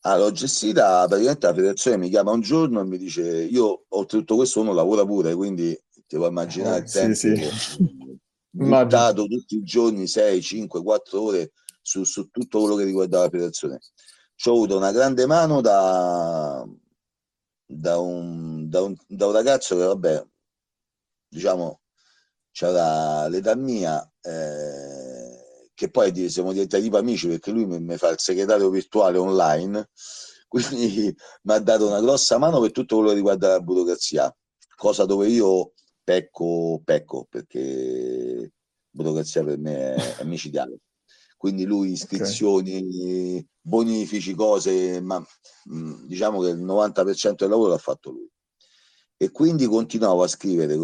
Ah, 0.00 0.18
l'ho 0.18 0.30
gestita 0.32 1.06
praticamente 1.06 1.46
la 1.46 1.54
federazione 1.54 1.96
mi 1.96 2.10
chiama 2.10 2.30
un 2.32 2.42
giorno 2.42 2.80
e 2.80 2.84
mi 2.84 2.98
dice 2.98 3.22
io 3.22 3.84
oltretutto 3.88 4.36
questo 4.36 4.60
uno 4.60 4.74
lavora 4.74 5.04
pure, 5.06 5.34
quindi 5.34 5.74
ti 6.06 6.16
puoi 6.16 6.28
immaginare 6.28 6.76
eh, 6.76 6.80
il 6.80 6.90
tempo. 6.90 7.14
Sì, 7.14 7.36
sì. 7.36 8.18
buttato 8.54 9.26
tutti 9.26 9.56
i 9.56 9.62
giorni 9.62 10.06
6, 10.06 10.40
5, 10.40 10.82
4 10.82 11.20
ore 11.20 11.52
su, 11.82 12.04
su 12.04 12.28
tutto 12.30 12.60
quello 12.60 12.76
che 12.76 12.84
riguardava 12.84 13.24
la 13.24 13.30
federazione. 13.30 13.80
Ci 14.34 14.48
ho 14.48 14.52
avuto 14.52 14.76
una 14.76 14.92
grande 14.92 15.26
mano 15.26 15.60
da, 15.60 16.64
da, 17.66 17.98
un, 17.98 18.68
da, 18.68 18.82
un, 18.82 18.94
da 19.06 19.26
un 19.26 19.32
ragazzo 19.32 19.76
che 19.76 19.84
vabbè, 19.84 20.26
diciamo, 21.28 21.80
c'era 22.50 23.26
l'età 23.28 23.56
mia, 23.56 24.08
eh, 24.24 25.68
che 25.74 25.90
poi 25.90 26.28
siamo 26.30 26.52
diventati 26.52 26.82
tipo 26.82 26.96
amici 26.96 27.28
perché 27.28 27.50
lui 27.50 27.66
mi, 27.66 27.80
mi 27.80 27.96
fa 27.96 28.08
il 28.08 28.18
segretario 28.18 28.70
virtuale 28.70 29.18
online, 29.18 29.90
quindi 30.48 31.14
mi 31.42 31.52
ha 31.52 31.58
dato 31.58 31.86
una 31.86 32.00
grossa 32.00 32.38
mano 32.38 32.60
per 32.60 32.70
tutto 32.70 32.96
quello 32.96 33.10
che 33.10 33.16
riguarda 33.16 33.48
la 33.48 33.60
burocrazia, 33.60 34.34
cosa 34.76 35.04
dove 35.04 35.28
io 35.28 35.72
pecco, 36.02 36.80
pecco 36.84 37.26
perché 37.28 38.52
burocrazia 38.90 39.44
per 39.44 39.58
me 39.58 39.94
è, 39.94 40.16
è 40.16 40.24
micidiale. 40.24 40.78
Quindi 41.36 41.64
lui 41.66 41.90
iscrizioni, 41.90 42.76
okay. 42.76 43.46
bonifici, 43.60 44.34
cose, 44.34 45.00
ma 45.02 45.22
mh, 45.64 46.06
diciamo 46.06 46.40
che 46.40 46.48
il 46.48 46.64
90% 46.64 47.34
del 47.34 47.50
lavoro 47.50 47.70
l'ha 47.70 47.78
fatto 47.78 48.10
lui. 48.10 48.30
E 49.16 49.30
quindi 49.30 49.66
continuavo 49.66 50.22
a 50.22 50.28
scrivere, 50.28 50.76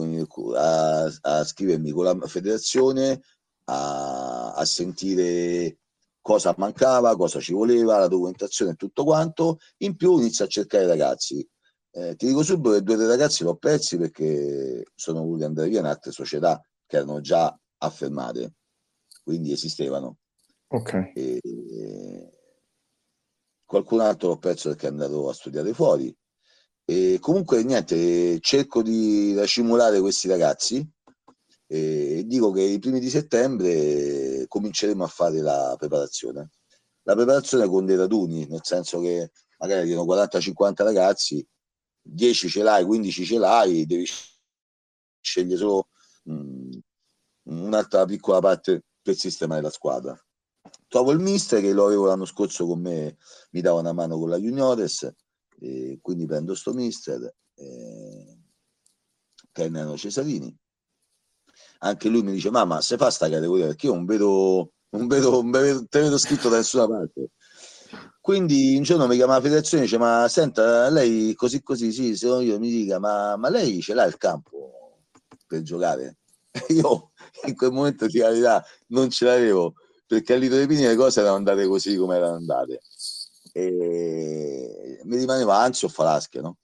a, 0.57 1.13
a 1.21 1.45
scrivermi 1.45 1.91
con 1.91 2.05
la 2.05 2.27
federazione, 2.27 3.21
a, 3.65 4.53
a 4.53 4.65
sentire 4.65 5.79
cosa 6.21 6.55
mancava, 6.57 7.17
cosa 7.17 7.41
ci 7.41 7.53
voleva, 7.53 7.99
la 7.99 8.09
documentazione 8.09 8.73
e 8.73 8.77
tutto 8.77 9.05
quanto. 9.05 9.59
In 9.79 9.97
più 9.97 10.19
inizio 10.19 10.45
a 10.45 10.49
cercare 10.49 10.87
ragazzi. 10.87 11.47
Eh, 11.93 12.15
ti 12.15 12.27
dico 12.27 12.45
subito 12.45 12.75
che 12.75 12.83
due 12.83 12.97
dei 12.97 13.09
ragazzi 13.09 13.43
l'ho 13.43 13.57
persi 13.57 13.97
perché 13.97 14.85
sono 14.95 15.23
voluti 15.23 15.43
andare 15.43 15.69
via 15.69 15.81
in 15.81 15.87
altre 15.87 16.13
società 16.13 16.63
che 16.87 16.97
erano 16.97 17.21
già 17.21 17.53
affermate, 17.79 18.55
quindi 19.25 19.53
esistevano. 19.53 20.19
Ok. 20.69 21.13
E, 21.15 21.41
qualcun 23.65 24.01
altro 24.01 24.29
l'ho 24.29 24.39
perso 24.39 24.69
perché 24.69 24.87
è 24.87 24.91
andato 24.91 25.29
a 25.29 25.33
studiare 25.33 25.73
fuori. 25.73 26.17
E 26.91 27.21
comunque 27.21 27.63
niente, 27.63 28.41
cerco 28.41 28.83
di 28.83 29.33
racimolare 29.33 30.01
questi 30.01 30.27
ragazzi 30.27 30.85
e 31.69 32.25
dico 32.27 32.51
che 32.51 32.63
i 32.63 32.81
primi 32.81 32.99
di 32.99 33.09
settembre 33.09 34.45
cominceremo 34.49 35.05
a 35.05 35.07
fare 35.07 35.41
la 35.41 35.77
preparazione. 35.79 36.51
La 37.03 37.15
preparazione 37.15 37.69
con 37.69 37.87
dei 37.87 37.95
raduni, 37.95 38.45
nel 38.49 38.65
senso 38.65 38.99
che 38.99 39.31
magari 39.59 39.87
dicono 39.87 40.13
40-50 40.13 40.83
ragazzi, 40.83 41.47
10 42.03 42.49
ce 42.49 42.63
l'hai, 42.65 42.85
15 42.85 43.25
ce 43.25 43.39
l'hai, 43.39 43.87
devi 43.87 44.09
scegliere 45.21 45.59
solo 45.59 45.91
mh, 46.25 46.33
mm, 46.33 46.71
un'altra 47.67 48.05
piccola 48.05 48.41
parte 48.41 48.87
per 49.01 49.15
sistemare 49.15 49.63
la 49.63 49.71
squadra. 49.71 50.21
Trovo 50.89 51.13
il 51.13 51.21
mister 51.21 51.61
che 51.61 51.73
lo 51.73 51.87
avevo 51.87 52.07
l'anno 52.07 52.25
scorso 52.25 52.67
con 52.67 52.81
me, 52.81 53.17
mi 53.53 53.61
dava 53.61 53.79
una 53.79 53.93
mano 53.93 54.19
con 54.19 54.29
la 54.29 54.39
Juniores, 54.39 55.09
e 55.61 55.99
quindi 56.01 56.27
prendo 56.27 56.55
sto 56.55 56.73
mister, 56.73 57.35
eh, 57.55 58.39
Cesarini. 59.97 60.57
Anche 61.81 62.09
lui 62.09 62.23
mi 62.23 62.33
dice, 62.33 62.51
mamma, 62.51 62.81
se 62.81 62.97
fa 62.97 63.11
sta 63.11 63.29
categoria, 63.29 63.67
perché 63.67 63.87
io 63.87 63.95
non 63.95 64.05
vedo, 64.05 64.73
non 64.91 65.07
vedo, 65.07 65.31
non 65.31 65.51
vedo, 65.51 65.87
te 65.89 66.01
vedo 66.01 66.19
scritto 66.19 66.49
da 66.49 66.57
nessuna 66.57 66.87
parte. 66.87 67.31
Quindi 68.21 68.77
un 68.77 68.83
giorno 68.83 69.07
mi 69.07 69.17
chiama 69.17 69.35
la 69.35 69.41
federazione 69.41 69.83
e 69.83 69.87
dice, 69.87 69.99
ma 69.99 70.27
senta, 70.29 70.89
lei 70.91 71.35
così 71.35 71.63
così, 71.63 71.91
sì, 71.93 72.17
se 72.17 72.27
no 72.27 72.41
io 72.41 72.59
mi 72.59 72.71
dica, 72.71 72.99
ma, 72.99 73.37
ma 73.37 73.49
lei 73.49 73.81
ce 73.81 73.95
l'ha 73.95 74.05
il 74.05 74.17
campo 74.17 75.01
per 75.47 75.63
giocare? 75.63 76.19
io 76.69 77.13
in 77.47 77.57
quel 77.57 77.73
momento 77.73 78.07
di 78.07 78.19
realtà 78.19 78.65
non 78.89 79.11
ce 79.11 79.25
l'avevo 79.25 79.75
perché 80.07 80.35
a 80.35 80.37
Lido 80.37 80.57
dei 80.57 80.67
Pini 80.67 80.85
le 80.85 80.97
cose 80.97 81.21
erano 81.21 81.37
andate 81.37 81.67
così 81.67 81.97
come 81.97 82.17
erano 82.17 82.35
andate 82.35 82.81
e 83.53 84.90
mi 85.05 85.17
rimaneva 85.17 85.59
Anzio 85.59 85.89
o 85.89 85.91
Falasche 85.91 86.41
no? 86.41 86.57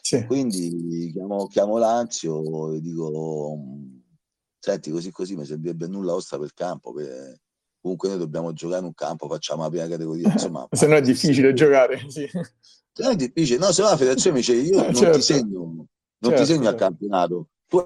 Sì. 0.00 0.24
quindi 0.26 1.10
chiamo, 1.12 1.46
chiamo 1.46 1.78
l'Anzio 1.78 2.72
e 2.72 2.80
dico 2.80 3.58
senti 4.58 4.90
così 4.90 5.10
così 5.10 5.36
mi 5.36 5.44
servirebbe 5.44 5.86
nulla 5.86 6.14
osta 6.14 6.36
per 6.36 6.46
il 6.46 6.54
campo 6.54 6.92
per... 6.92 7.38
comunque 7.80 8.08
noi 8.08 8.18
dobbiamo 8.18 8.52
giocare 8.52 8.80
in 8.80 8.86
un 8.86 8.94
campo 8.94 9.28
facciamo 9.28 9.62
la 9.62 9.68
prima 9.68 9.86
categoria 9.86 10.30
insomma 10.32 10.66
se 10.70 10.86
no 10.86 10.96
è 10.96 11.00
difficile 11.00 11.52
giocare 11.52 11.98
sì. 12.08 12.26
se 12.26 13.02
no 13.02 13.10
è 13.10 13.16
difficile 13.16 13.58
no 13.58 13.72
se 13.72 13.82
no 13.82 13.88
la 13.88 13.96
federazione 13.96 14.36
mi 14.36 14.42
dice 14.42 14.54
io 14.54 14.82
non 14.82 14.94
certo. 14.94 15.16
ti 15.16 15.22
segno 15.22 15.60
non 15.62 15.86
certo, 16.32 16.40
ti 16.40 16.46
segno 16.46 16.64
certo. 16.64 16.68
al 16.68 16.88
campionato 16.88 17.48
tu 17.66 17.78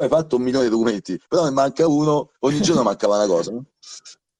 hai 0.00 0.08
fatto 0.08 0.36
un 0.36 0.42
milione 0.42 0.64
di 0.64 0.70
documenti, 0.70 1.20
però 1.28 1.44
ne 1.44 1.50
manca 1.50 1.86
uno, 1.86 2.30
ogni 2.40 2.62
giorno 2.62 2.82
mancava 2.82 3.16
una 3.16 3.26
cosa. 3.26 3.52
No? 3.52 3.64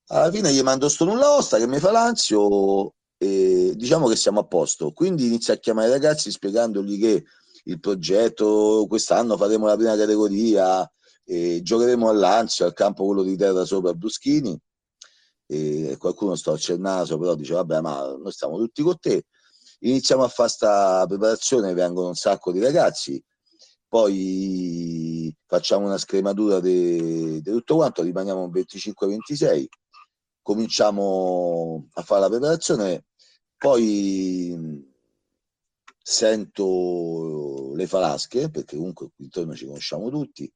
Alla 0.07 0.31
fine 0.31 0.53
gli 0.53 0.63
mando 0.63 0.89
sto 0.89 1.05
nulla 1.05 1.37
osta 1.37 1.59
che 1.59 1.67
mi 1.67 1.79
fa 1.79 1.93
l'anzio 1.93 2.95
diciamo 3.27 4.09
che 4.09 4.17
siamo 4.17 4.41
a 4.41 4.47
posto. 4.47 4.93
Quindi 4.93 5.27
inizio 5.27 5.53
a 5.53 5.59
chiamare 5.59 5.89
i 5.89 5.93
ragazzi 5.93 6.31
spiegandogli 6.31 6.99
che 6.99 7.25
il 7.65 7.79
progetto 7.79 8.87
quest'anno 8.89 9.37
faremo 9.37 9.67
la 9.67 9.77
prima 9.77 9.97
categoria 9.97 10.91
e 11.25 11.61
giocheremo 11.63 12.09
all'Anzio, 12.09 12.65
al 12.65 12.73
campo 12.73 13.05
quello 13.05 13.23
di 13.23 13.37
terra 13.37 13.65
sopra 13.65 13.93
Bruschini. 13.95 14.59
E 15.47 15.97
qualcuno 15.99 16.33
al 16.33 16.79
naso, 16.79 17.19
però 17.19 17.35
dice 17.35 17.55
vabbè 17.55 17.81
ma 17.81 18.17
noi 18.17 18.33
stiamo 18.33 18.57
tutti 18.57 18.83
con 18.83 18.99
te. 18.99 19.27
Iniziamo 19.81 20.23
a 20.23 20.29
fare 20.29 20.49
questa 20.49 21.05
preparazione, 21.07 21.75
vengono 21.75 22.09
un 22.09 22.15
sacco 22.15 22.53
di 22.53 22.61
ragazzi 22.61 23.23
poi 23.91 25.35
facciamo 25.49 25.87
una 25.87 25.99
scrematura 25.99 26.61
di 26.61 27.43
tutto 27.43 27.75
quanto, 27.75 28.03
rimaniamo 28.03 28.47
25-26, 28.47 29.65
cominciamo 30.43 31.89
a 31.95 32.03
fare 32.03 32.21
la 32.21 32.29
preparazione, 32.29 33.07
poi 33.61 34.89
sento 36.03 37.75
le 37.75 37.87
falasche, 37.87 38.49
perché 38.49 38.77
comunque 38.77 39.11
qui 39.15 39.25
intorno 39.25 39.55
ci 39.55 39.67
conosciamo 39.67 40.09
tutti, 40.09 40.51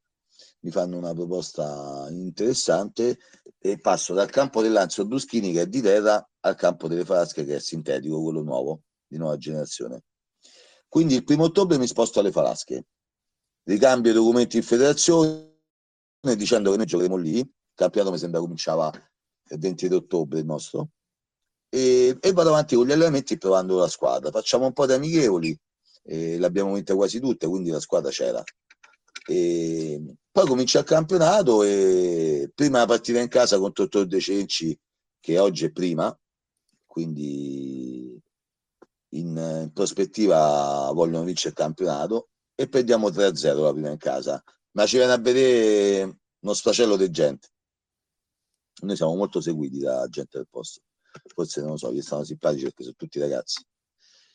mi 0.60 0.70
fanno 0.70 0.96
una 0.96 1.12
proposta 1.12 2.06
interessante 2.08 3.18
e 3.58 3.78
passo 3.78 4.14
dal 4.14 4.30
campo 4.30 4.62
dell'Anzio 4.62 5.04
Bruschini 5.04 5.52
che 5.52 5.60
è 5.60 5.66
di 5.66 5.82
terra 5.82 6.26
al 6.40 6.54
campo 6.54 6.88
delle 6.88 7.04
falasche 7.04 7.44
che 7.44 7.56
è 7.56 7.60
sintetico, 7.60 8.22
quello 8.22 8.42
nuovo, 8.42 8.84
di 9.06 9.18
nuova 9.18 9.36
generazione. 9.36 10.04
Quindi 10.88 11.14
il 11.14 11.24
primo 11.24 11.44
ottobre 11.44 11.76
mi 11.76 11.86
sposto 11.86 12.20
alle 12.20 12.32
falasche 12.32 12.86
ricambio 13.64 14.12
i 14.12 14.14
documenti 14.14 14.56
in 14.56 14.62
federazione 14.62 15.52
dicendo 16.36 16.70
che 16.70 16.78
noi 16.78 16.86
giocheremo 16.86 17.16
lì. 17.16 17.40
Il 17.40 17.50
campionato 17.74 18.12
mi 18.12 18.18
sembra 18.18 18.40
cominciava 18.40 18.90
il 19.50 19.58
20 19.58 19.86
ottobre 19.92 20.38
il 20.38 20.46
nostro. 20.46 20.88
E, 21.74 22.16
e, 22.20 22.32
vado 22.32 22.50
avanti 22.50 22.76
con 22.76 22.86
gli 22.86 22.92
allenamenti 22.92 23.36
provando 23.36 23.76
la 23.78 23.88
squadra. 23.88 24.30
Facciamo 24.30 24.66
un 24.66 24.72
po' 24.72 24.86
di 24.86 24.92
amichevoli, 24.92 25.58
eh, 26.04 26.38
l'abbiamo 26.38 26.72
vinta 26.72 26.94
quasi 26.94 27.18
tutte, 27.18 27.48
quindi 27.48 27.70
la 27.70 27.80
squadra 27.80 28.12
c'era. 28.12 28.40
E 29.26 30.00
poi 30.30 30.46
comincia 30.46 30.78
il 30.78 30.84
campionato 30.84 31.64
e 31.64 32.48
prima 32.54 32.86
partita 32.86 33.18
in 33.18 33.26
casa 33.26 33.58
contro 33.58 33.88
Tor 33.88 34.06
De 34.06 34.20
Cenci, 34.20 34.78
che 35.18 35.38
oggi 35.40 35.64
è 35.64 35.72
prima, 35.72 36.16
quindi 36.86 38.22
in, 39.14 39.36
in 39.36 39.70
prospettiva 39.72 40.92
vogliono 40.92 41.24
vincere 41.24 41.48
il 41.48 41.54
campionato 41.56 42.28
e 42.54 42.68
perdiamo 42.68 43.08
3-0 43.08 43.62
la 43.62 43.72
prima 43.72 43.90
in 43.90 43.98
casa. 43.98 44.40
Ma 44.76 44.86
ci 44.86 44.98
viene 44.98 45.12
a 45.12 45.18
vedere 45.18 46.18
uno 46.38 46.54
sfracello 46.54 46.96
di 46.96 47.10
gente. 47.10 47.48
Noi 48.82 48.94
siamo 48.94 49.16
molto 49.16 49.40
seguiti 49.40 49.80
da 49.80 50.06
gente 50.06 50.38
del 50.38 50.46
posto. 50.48 50.80
Forse 51.34 51.60
non 51.60 51.70
lo 51.70 51.76
so, 51.76 51.92
gli 51.92 52.02
stanno 52.02 52.24
simpatici 52.24 52.64
perché 52.64 52.82
sono 52.82 52.94
tutti 52.96 53.18
ragazzi. 53.18 53.64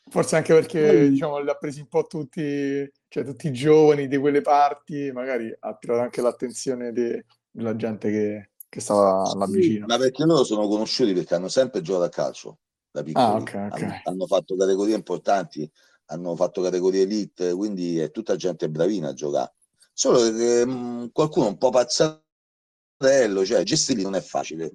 Forse 0.09 0.35
anche 0.35 0.53
perché 0.53 1.07
mm. 1.07 1.09
diciamo, 1.09 1.39
li 1.39 1.49
ha 1.49 1.55
presi 1.55 1.81
un 1.81 1.87
po' 1.87 2.05
tutti, 2.07 2.91
cioè 3.07 3.23
tutti 3.23 3.47
i 3.47 3.53
giovani 3.53 4.07
di 4.07 4.17
quelle 4.17 4.41
parti, 4.41 5.11
magari 5.11 5.55
ha 5.59 5.69
attirato 5.69 6.01
anche 6.01 6.21
l'attenzione 6.21 6.91
de- 6.91 7.25
della 7.51 7.75
gente 7.75 8.09
che, 8.09 8.49
che 8.67 8.79
stava 8.79 9.31
là 9.35 9.45
vicino. 9.45 9.85
Ma 9.85 9.97
perché 9.97 10.23
loro 10.25 10.43
sono 10.43 10.67
conosciuti 10.67 11.13
perché 11.13 11.35
hanno 11.35 11.47
sempre 11.47 11.81
giocato 11.81 12.05
a 12.05 12.09
calcio 12.09 12.59
da 12.91 13.03
piccoli. 13.03 13.25
Ah, 13.25 13.35
okay, 13.35 13.67
okay. 13.67 13.83
Hanno, 13.83 14.01
hanno, 14.03 14.25
fatto 14.25 14.55
categorie 14.55 14.95
importanti, 14.95 15.69
hanno 16.05 16.35
fatto 16.35 16.61
categorie 16.61 17.03
elite, 17.03 17.53
quindi 17.53 17.99
è 17.99 18.09
tutta 18.09 18.35
gente 18.35 18.69
bravina 18.69 19.09
a 19.09 19.13
giocare. 19.13 19.53
Solo 19.93 20.21
che 20.21 20.65
mh, 20.65 20.71
mm, 20.71 21.05
qualcuno 21.11 21.47
un 21.47 21.57
po' 21.57 21.69
pazzarello, 21.69 23.45
cioè 23.45 23.63
gestirli 23.63 24.03
non 24.03 24.15
è 24.15 24.21
facile. 24.21 24.71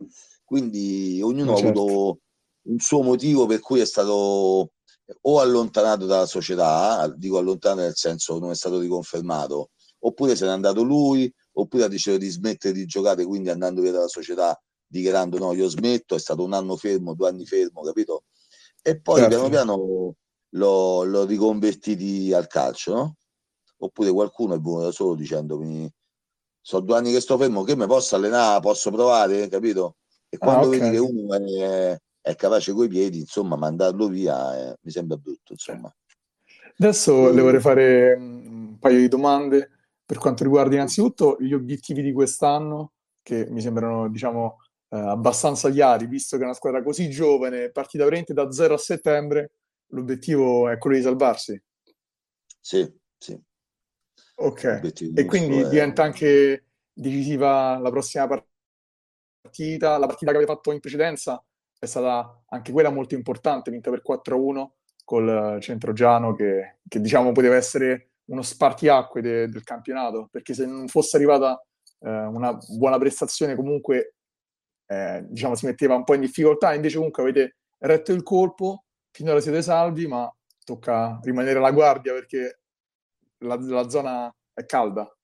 Quindi 0.55 1.21
ognuno 1.21 1.57
certo. 1.57 1.67
ha 1.67 1.71
avuto 1.83 2.19
un 2.69 2.79
suo 2.79 3.03
motivo 3.03 3.45
per 3.45 3.59
cui 3.59 3.81
è 3.81 3.85
stato 3.85 4.71
o 5.21 5.41
allontanato 5.41 6.07
dalla 6.07 6.27
società, 6.27 7.13
dico 7.17 7.39
allontanato 7.39 7.81
nel 7.81 7.97
senso 7.97 8.39
non 8.39 8.53
è 8.53 8.55
stato 8.55 8.79
riconfermato, 8.79 9.71
oppure 9.99 10.37
se 10.37 10.45
n'è 10.47 10.53
andato 10.53 10.85
lui, 10.85 11.29
oppure 11.55 11.83
ha 11.83 11.89
deciso 11.89 12.17
di 12.19 12.29
smettere 12.29 12.73
di 12.73 12.87
giocare, 12.87 13.25
quindi 13.25 13.51
andando 13.51 13.81
via 13.81 13.91
dalla 13.91 14.07
società, 14.07 14.57
dichiarando 14.87 15.39
no, 15.39 15.53
io 15.55 15.69
smetto, 15.69 16.15
è 16.15 16.21
stato 16.21 16.45
un 16.45 16.53
anno 16.53 16.77
fermo, 16.77 17.15
due 17.15 17.31
anni 17.31 17.47
fermo, 17.47 17.83
capito? 17.83 18.23
E 18.81 19.01
poi 19.01 19.23
certo. 19.23 19.35
piano 19.35 19.49
piano 19.49 20.15
l'ho, 20.51 21.03
l'ho 21.03 21.25
riconvertiti 21.25 22.33
al 22.33 22.47
calcio, 22.47 22.95
no? 22.95 23.17
Oppure 23.79 24.13
qualcuno 24.13 24.55
è 24.55 24.61
venuto 24.61 24.85
da 24.85 24.93
solo 24.93 25.17
dicendomi 25.17 25.93
sono 26.61 26.85
due 26.85 26.97
anni 26.97 27.11
che 27.11 27.21
sto 27.21 27.37
fermo, 27.37 27.65
che 27.65 27.75
mi 27.75 27.87
posso 27.89 28.15
allenare, 28.15 28.61
posso 28.61 28.93
provare, 28.93 29.49
capito? 29.49 29.97
E 30.35 30.39
quando 30.39 30.65
ah, 30.65 30.67
okay. 30.67 30.79
vedi 30.81 30.91
che 30.91 30.99
uno 30.99 31.35
è, 31.35 31.97
è 32.21 32.35
capace 32.35 32.73
coi 32.73 32.89
piedi, 32.89 33.21
insomma, 33.21 33.55
mandarlo 33.55 34.09
via 34.09 34.73
eh, 34.73 34.77
mi 34.81 34.91
sembra 34.91 35.17
brutto, 35.17 35.53
insomma. 35.53 35.95
Adesso 36.77 37.31
le 37.31 37.41
vorrei 37.41 37.61
fare 37.61 38.15
un 38.15 38.77
paio 38.81 38.99
di 38.99 39.07
domande 39.07 39.71
per 40.05 40.19
quanto 40.19 40.43
riguarda 40.43 40.75
innanzitutto 40.75 41.37
gli 41.39 41.53
obiettivi 41.53 42.03
di 42.03 42.13
quest'anno, 42.13 42.95
che 43.23 43.47
mi 43.49 43.61
sembrano, 43.61 44.09
diciamo, 44.09 44.59
eh, 44.89 44.99
abbastanza 44.99 45.71
chiari, 45.71 46.07
visto 46.07 46.37
che 46.37 46.43
è 46.43 46.47
una 46.47 46.55
squadra 46.55 46.83
così 46.83 47.09
giovane, 47.09 47.71
partita 47.71 48.03
veramente 48.03 48.35
da 48.35 48.51
0 48.51 48.75
a 48.75 48.79
settembre, 48.79 49.53
l'obiettivo 49.93 50.69
è 50.69 50.79
quello 50.79 50.97
di 50.97 51.03
salvarsi. 51.03 51.63
Sì, 52.61 52.93
sì. 53.17 53.41
Ok, 54.37 54.81
e 55.15 55.25
quindi 55.27 55.61
è... 55.61 55.69
diventa 55.69 56.03
anche 56.03 56.65
decisiva 56.93 57.79
la 57.79 57.91
prossima 57.91 58.27
partita, 58.27 58.53
la 59.81 60.07
partita 60.07 60.31
che 60.31 60.37
avete 60.37 60.53
fatto 60.53 60.73
in 60.73 60.81
precedenza 60.81 61.43
è 61.79 61.87
stata 61.87 62.43
anche 62.49 62.73
quella 62.73 62.91
molto 62.91 63.15
importante, 63.15 63.71
vinta 63.71 63.91
per 63.91 64.03
4-1 64.03 64.71
col 65.05 65.59
Centrogiano 65.61 66.35
che, 66.35 66.79
che 66.89 67.01
diciamo 67.01 67.33
poteva 67.33 67.57
essere 67.57 68.13
uno 68.27 68.43
spartiacque 68.43 69.21
de, 69.21 69.49
del 69.49 69.63
campionato, 69.63 70.29
perché 70.31 70.55
se 70.55 70.65
non 70.67 70.89
fosse 70.89 71.17
arrivata 71.17 71.63
eh, 72.01 72.09
una 72.09 72.57
buona 72.77 72.99
prestazione 72.99 73.55
comunque 73.55 74.15
eh, 74.87 75.25
diciamo 75.29 75.55
si 75.55 75.67
metteva 75.67 75.95
un 75.95 76.05
po' 76.05 76.15
in 76.15 76.21
difficoltà, 76.21 76.75
invece 76.75 76.97
comunque 76.97 77.23
avete 77.23 77.57
retto 77.79 78.13
il 78.13 78.23
colpo, 78.23 78.85
finora 79.11 79.41
siete 79.41 79.61
salvi, 79.61 80.07
ma 80.07 80.33
tocca 80.65 81.21
rimanere 81.23 81.59
alla 81.59 81.71
guardia 81.71 82.15
perché 82.15 82.61
la, 83.39 83.57
la 83.61 83.89
zona 83.91 84.35
è 84.55 84.65
calda. 84.65 85.15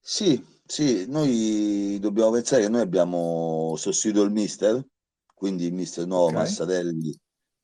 Sì, 0.00 0.53
sì, 0.66 1.04
noi 1.08 1.98
dobbiamo 2.00 2.30
pensare 2.30 2.62
che 2.62 2.68
noi 2.68 2.80
abbiamo 2.80 3.74
sostituito 3.76 4.24
il 4.24 4.32
mister, 4.32 4.82
quindi 5.34 5.66
il 5.66 5.74
mister 5.74 6.06
nuovo 6.06 6.26
okay. 6.26 6.38
Massatelli 6.38 7.18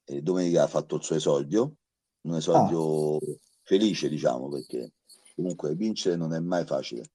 e 0.05 0.21
domenica 0.21 0.65
ha 0.65 0.67
fatto 0.67 0.97
il 0.97 1.03
suo 1.03 1.17
esordio, 1.17 1.75
un 2.23 2.35
esordio 2.35 3.17
ah. 3.17 3.21
felice 3.63 4.09
diciamo 4.09 4.49
perché 4.49 4.93
comunque 5.35 5.75
vincere 5.75 6.17
non 6.17 6.35
è 6.35 6.41
mai 6.41 6.67
facile. 6.67 7.11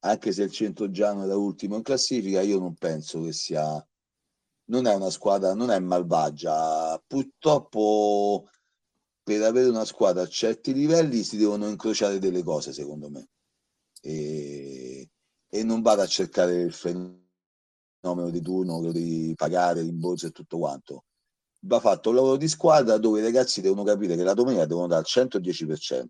Anche 0.00 0.32
se 0.32 0.42
il 0.42 0.50
Centrogiano 0.50 1.24
era 1.24 1.36
ultimo 1.36 1.76
in 1.76 1.82
classifica, 1.82 2.42
io 2.42 2.58
non 2.58 2.74
penso 2.74 3.22
che 3.22 3.32
sia 3.32 3.86
non 4.66 4.86
è 4.86 4.94
una 4.94 5.10
squadra, 5.10 5.54
non 5.54 5.70
è 5.70 5.78
malvagia. 5.78 7.02
Purtroppo 7.06 8.48
per 9.22 9.42
avere 9.42 9.68
una 9.68 9.84
squadra 9.84 10.22
a 10.22 10.28
certi 10.28 10.74
livelli 10.74 11.22
si 11.22 11.36
devono 11.36 11.68
incrociare 11.68 12.18
delle 12.18 12.42
cose, 12.42 12.72
secondo 12.72 13.08
me. 13.08 13.28
E 14.00 14.91
e 15.54 15.62
non 15.64 15.82
vado 15.82 16.00
a 16.00 16.06
cercare 16.06 16.62
il 16.62 16.72
fenomeno 16.72 18.30
di 18.30 18.40
turno, 18.40 18.90
di 18.90 19.34
pagare 19.36 19.82
rimborso 19.82 20.26
e 20.26 20.30
tutto 20.30 20.56
quanto. 20.56 21.04
Va 21.64 21.78
fatto 21.78 22.08
un 22.08 22.14
lavoro 22.14 22.36
di 22.36 22.48
squadra 22.48 22.96
dove 22.96 23.20
i 23.20 23.22
ragazzi 23.22 23.60
devono 23.60 23.82
capire 23.82 24.16
che 24.16 24.22
la 24.22 24.32
domenica 24.32 24.64
devono 24.64 24.86
dare 24.86 25.02
il 25.02 25.28
110%. 25.28 26.06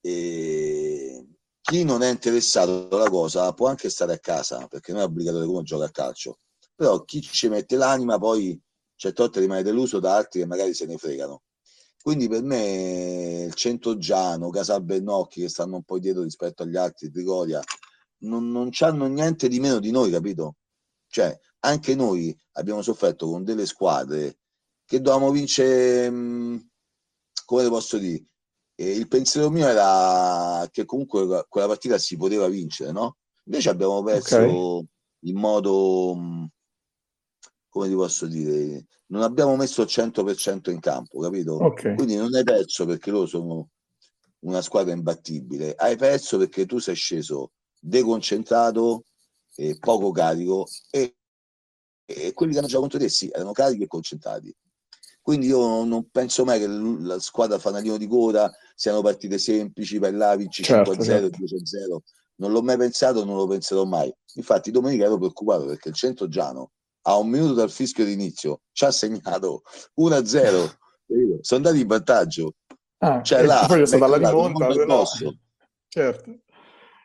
E 0.00 1.26
chi 1.60 1.84
non 1.84 2.02
è 2.02 2.08
interessato 2.08 2.88
alla 2.96 3.10
cosa 3.10 3.52
può 3.52 3.68
anche 3.68 3.90
stare 3.90 4.14
a 4.14 4.18
casa 4.18 4.66
perché 4.68 4.92
non 4.92 5.02
è 5.02 5.04
obbligatorio 5.04 5.44
che 5.44 5.52
uno 5.52 5.62
gioca 5.62 5.84
a 5.84 5.90
calcio. 5.90 6.38
Però 6.74 7.04
chi 7.04 7.20
ci 7.20 7.48
mette 7.48 7.76
l'anima 7.76 8.16
poi 8.18 8.58
certe 8.94 9.22
volte 9.22 9.40
rimane 9.40 9.62
deluso 9.62 10.00
da 10.00 10.16
altri 10.16 10.40
che 10.40 10.46
magari 10.46 10.72
se 10.72 10.86
ne 10.86 10.96
fregano. 10.96 11.42
Quindi 12.00 12.26
per 12.26 12.42
me 12.42 13.44
il 13.48 13.54
Centogiano, 13.54 14.48
Casalbernocchi 14.48 15.42
che 15.42 15.50
stanno 15.50 15.76
un 15.76 15.82
po' 15.82 15.98
dietro 15.98 16.22
rispetto 16.22 16.62
agli 16.62 16.76
altri, 16.76 17.10
Trigoria, 17.10 17.62
non, 18.20 18.50
non 18.50 18.70
hanno 18.80 19.06
niente 19.06 19.48
di 19.48 19.60
meno 19.60 19.78
di 19.78 19.90
noi, 19.90 20.10
capito? 20.10 20.56
Cioè, 21.06 21.38
anche 21.60 21.94
noi 21.94 22.36
abbiamo 22.52 22.82
sofferto 22.82 23.28
con 23.28 23.44
delle 23.44 23.66
squadre 23.66 24.38
che 24.84 25.00
dovevamo 25.00 25.30
vincere, 25.30 26.10
mh, 26.10 26.70
come 27.44 27.68
posso 27.68 27.98
dire? 27.98 28.24
E 28.74 28.92
il 28.92 29.08
pensiero 29.08 29.50
mio 29.50 29.66
era 29.66 30.66
che 30.70 30.84
comunque 30.84 31.46
quella 31.48 31.66
partita 31.66 31.98
si 31.98 32.16
poteva 32.16 32.48
vincere, 32.48 32.92
no? 32.92 33.18
Invece 33.44 33.68
abbiamo 33.68 34.02
perso 34.02 34.36
okay. 34.36 34.86
in 35.24 35.36
modo, 35.36 36.48
come 37.68 37.88
ti 37.88 37.94
posso 37.94 38.26
dire, 38.26 38.86
non 39.08 39.22
abbiamo 39.22 39.56
messo 39.56 39.82
il 39.82 39.88
100% 39.90 40.70
in 40.70 40.80
campo, 40.80 41.20
capito? 41.20 41.62
Okay. 41.62 41.94
Quindi 41.94 42.16
non 42.16 42.34
hai 42.34 42.44
perso 42.44 42.86
perché 42.86 43.10
loro 43.10 43.26
sono 43.26 43.68
una 44.40 44.62
squadra 44.62 44.92
imbattibile, 44.92 45.74
hai 45.74 45.96
perso 45.96 46.38
perché 46.38 46.64
tu 46.64 46.78
sei 46.78 46.94
sceso 46.94 47.52
deconcentrato, 47.80 49.04
e 49.60 49.76
poco 49.78 50.10
carico 50.10 50.66
e, 50.90 51.16
e, 52.06 52.32
quelli 52.32 52.52
che 52.52 52.58
hanno 52.58 52.66
giocato 52.66 52.88
contro 52.88 52.98
te 52.98 53.08
sì, 53.08 53.30
erano 53.32 53.52
carichi 53.52 53.82
e 53.82 53.86
concentrati. 53.86 54.54
Quindi 55.20 55.48
io 55.48 55.84
non 55.84 56.08
penso 56.10 56.44
mai 56.44 56.58
che 56.58 56.66
la 56.66 57.18
squadra 57.18 57.58
fanalino 57.58 57.98
di 57.98 58.06
coda 58.06 58.50
siano 58.74 59.02
partite 59.02 59.38
semplici, 59.38 59.98
per 59.98 60.14
là 60.14 60.34
vinci 60.34 60.62
certo, 60.62 60.92
5-0, 60.92 61.04
certo. 61.04 61.38
2-0. 61.38 61.98
Non 62.36 62.52
l'ho 62.52 62.62
mai 62.62 62.78
pensato, 62.78 63.22
non 63.24 63.36
lo 63.36 63.46
penserò 63.46 63.84
mai. 63.84 64.12
Infatti 64.36 64.70
domenica 64.70 65.04
ero 65.04 65.18
preoccupato 65.18 65.66
perché 65.66 65.90
il 65.90 65.94
Centro 65.94 66.26
Giano 66.26 66.70
a 67.02 67.16
un 67.16 67.28
minuto 67.28 67.52
dal 67.52 67.70
fischio 67.70 68.04
d'inizio 68.04 68.62
ci 68.72 68.84
ha 68.86 68.90
segnato 68.90 69.62
1-0. 70.00 70.70
Sono 71.40 71.66
andati 71.66 71.80
in 71.80 71.86
vantaggio. 71.86 72.54
Ah, 73.02 73.22
cioè, 73.22 73.44
là, 73.44 73.64
poi 73.66 73.82
è 73.82 73.86
stata 73.86 74.06
la 74.06 74.16
rimonta, 74.16 74.68
no. 74.68 75.04
certo. 75.88 76.38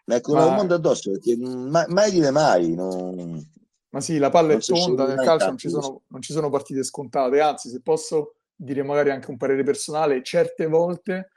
Ecco, 0.05 0.33
Ma... 0.33 0.45
un 0.45 0.55
mondo 0.55 0.75
addosso 0.75 1.11
perché 1.11 1.35
mai, 1.37 1.85
mai 1.87 2.11
dire 2.11 2.31
mai. 2.31 2.73
Non... 2.73 3.53
Ma 3.89 4.01
sì, 4.01 4.17
la 4.17 4.29
palla 4.29 4.53
è 4.53 4.59
tonda, 4.59 5.07
nel 5.07 5.23
calcio 5.23 5.47
non 5.47 5.57
ci, 5.57 5.69
sono, 5.69 6.01
non 6.07 6.21
ci, 6.21 6.33
sono, 6.33 6.49
partite 6.49 6.83
scontate, 6.83 7.39
anzi, 7.39 7.69
se 7.69 7.81
posso 7.81 8.35
dire 8.53 8.83
magari 8.83 9.09
anche 9.09 9.31
un 9.31 9.37
parere 9.37 9.63
personale, 9.63 10.21
certe 10.21 10.67
volte 10.67 11.29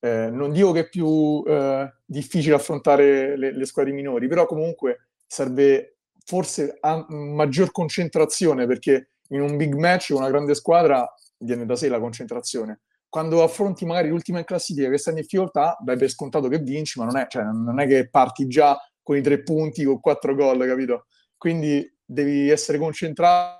eh, 0.00 0.30
non 0.30 0.50
dico 0.50 0.72
che 0.72 0.80
è 0.80 0.88
più 0.88 1.42
eh, 1.46 1.92
difficile 2.04 2.54
affrontare 2.54 3.36
le, 3.36 3.52
le, 3.52 3.66
squadre 3.66 3.92
minori, 3.92 4.28
però 4.28 4.46
comunque 4.46 5.08
serve 5.26 5.98
forse 6.24 6.78
a, 6.80 7.04
maggior 7.08 7.70
concentrazione 7.70 8.66
perché 8.66 9.10
in 9.28 9.42
un 9.42 9.56
big 9.56 9.74
match 9.74 10.08
con 10.08 10.22
una 10.22 10.30
grande 10.30 10.54
squadra 10.54 11.06
viene 11.38 11.66
da 11.66 11.76
sé 11.76 11.88
la 11.88 12.00
concentrazione 12.00 12.80
quando 13.10 13.42
affronti 13.42 13.84
magari 13.84 14.08
l'ultima 14.08 14.38
in 14.38 14.44
classifica 14.44 14.88
che 14.88 14.96
sta 14.96 15.10
in 15.10 15.16
difficoltà, 15.16 15.76
dai 15.82 15.98
per 15.98 16.08
scontato 16.08 16.48
che 16.48 16.58
vinci, 16.60 16.98
ma 16.98 17.04
non 17.04 17.16
è, 17.16 17.26
cioè, 17.28 17.42
non 17.42 17.80
è 17.80 17.86
che 17.86 18.08
parti 18.08 18.46
già 18.46 18.78
con 19.02 19.16
i 19.16 19.20
tre 19.20 19.42
punti, 19.42 19.84
con 19.84 19.98
quattro 20.00 20.34
gol, 20.34 20.64
capito? 20.64 21.06
Quindi 21.36 21.84
devi 22.04 22.48
essere 22.48 22.78
concentrato 22.78 23.58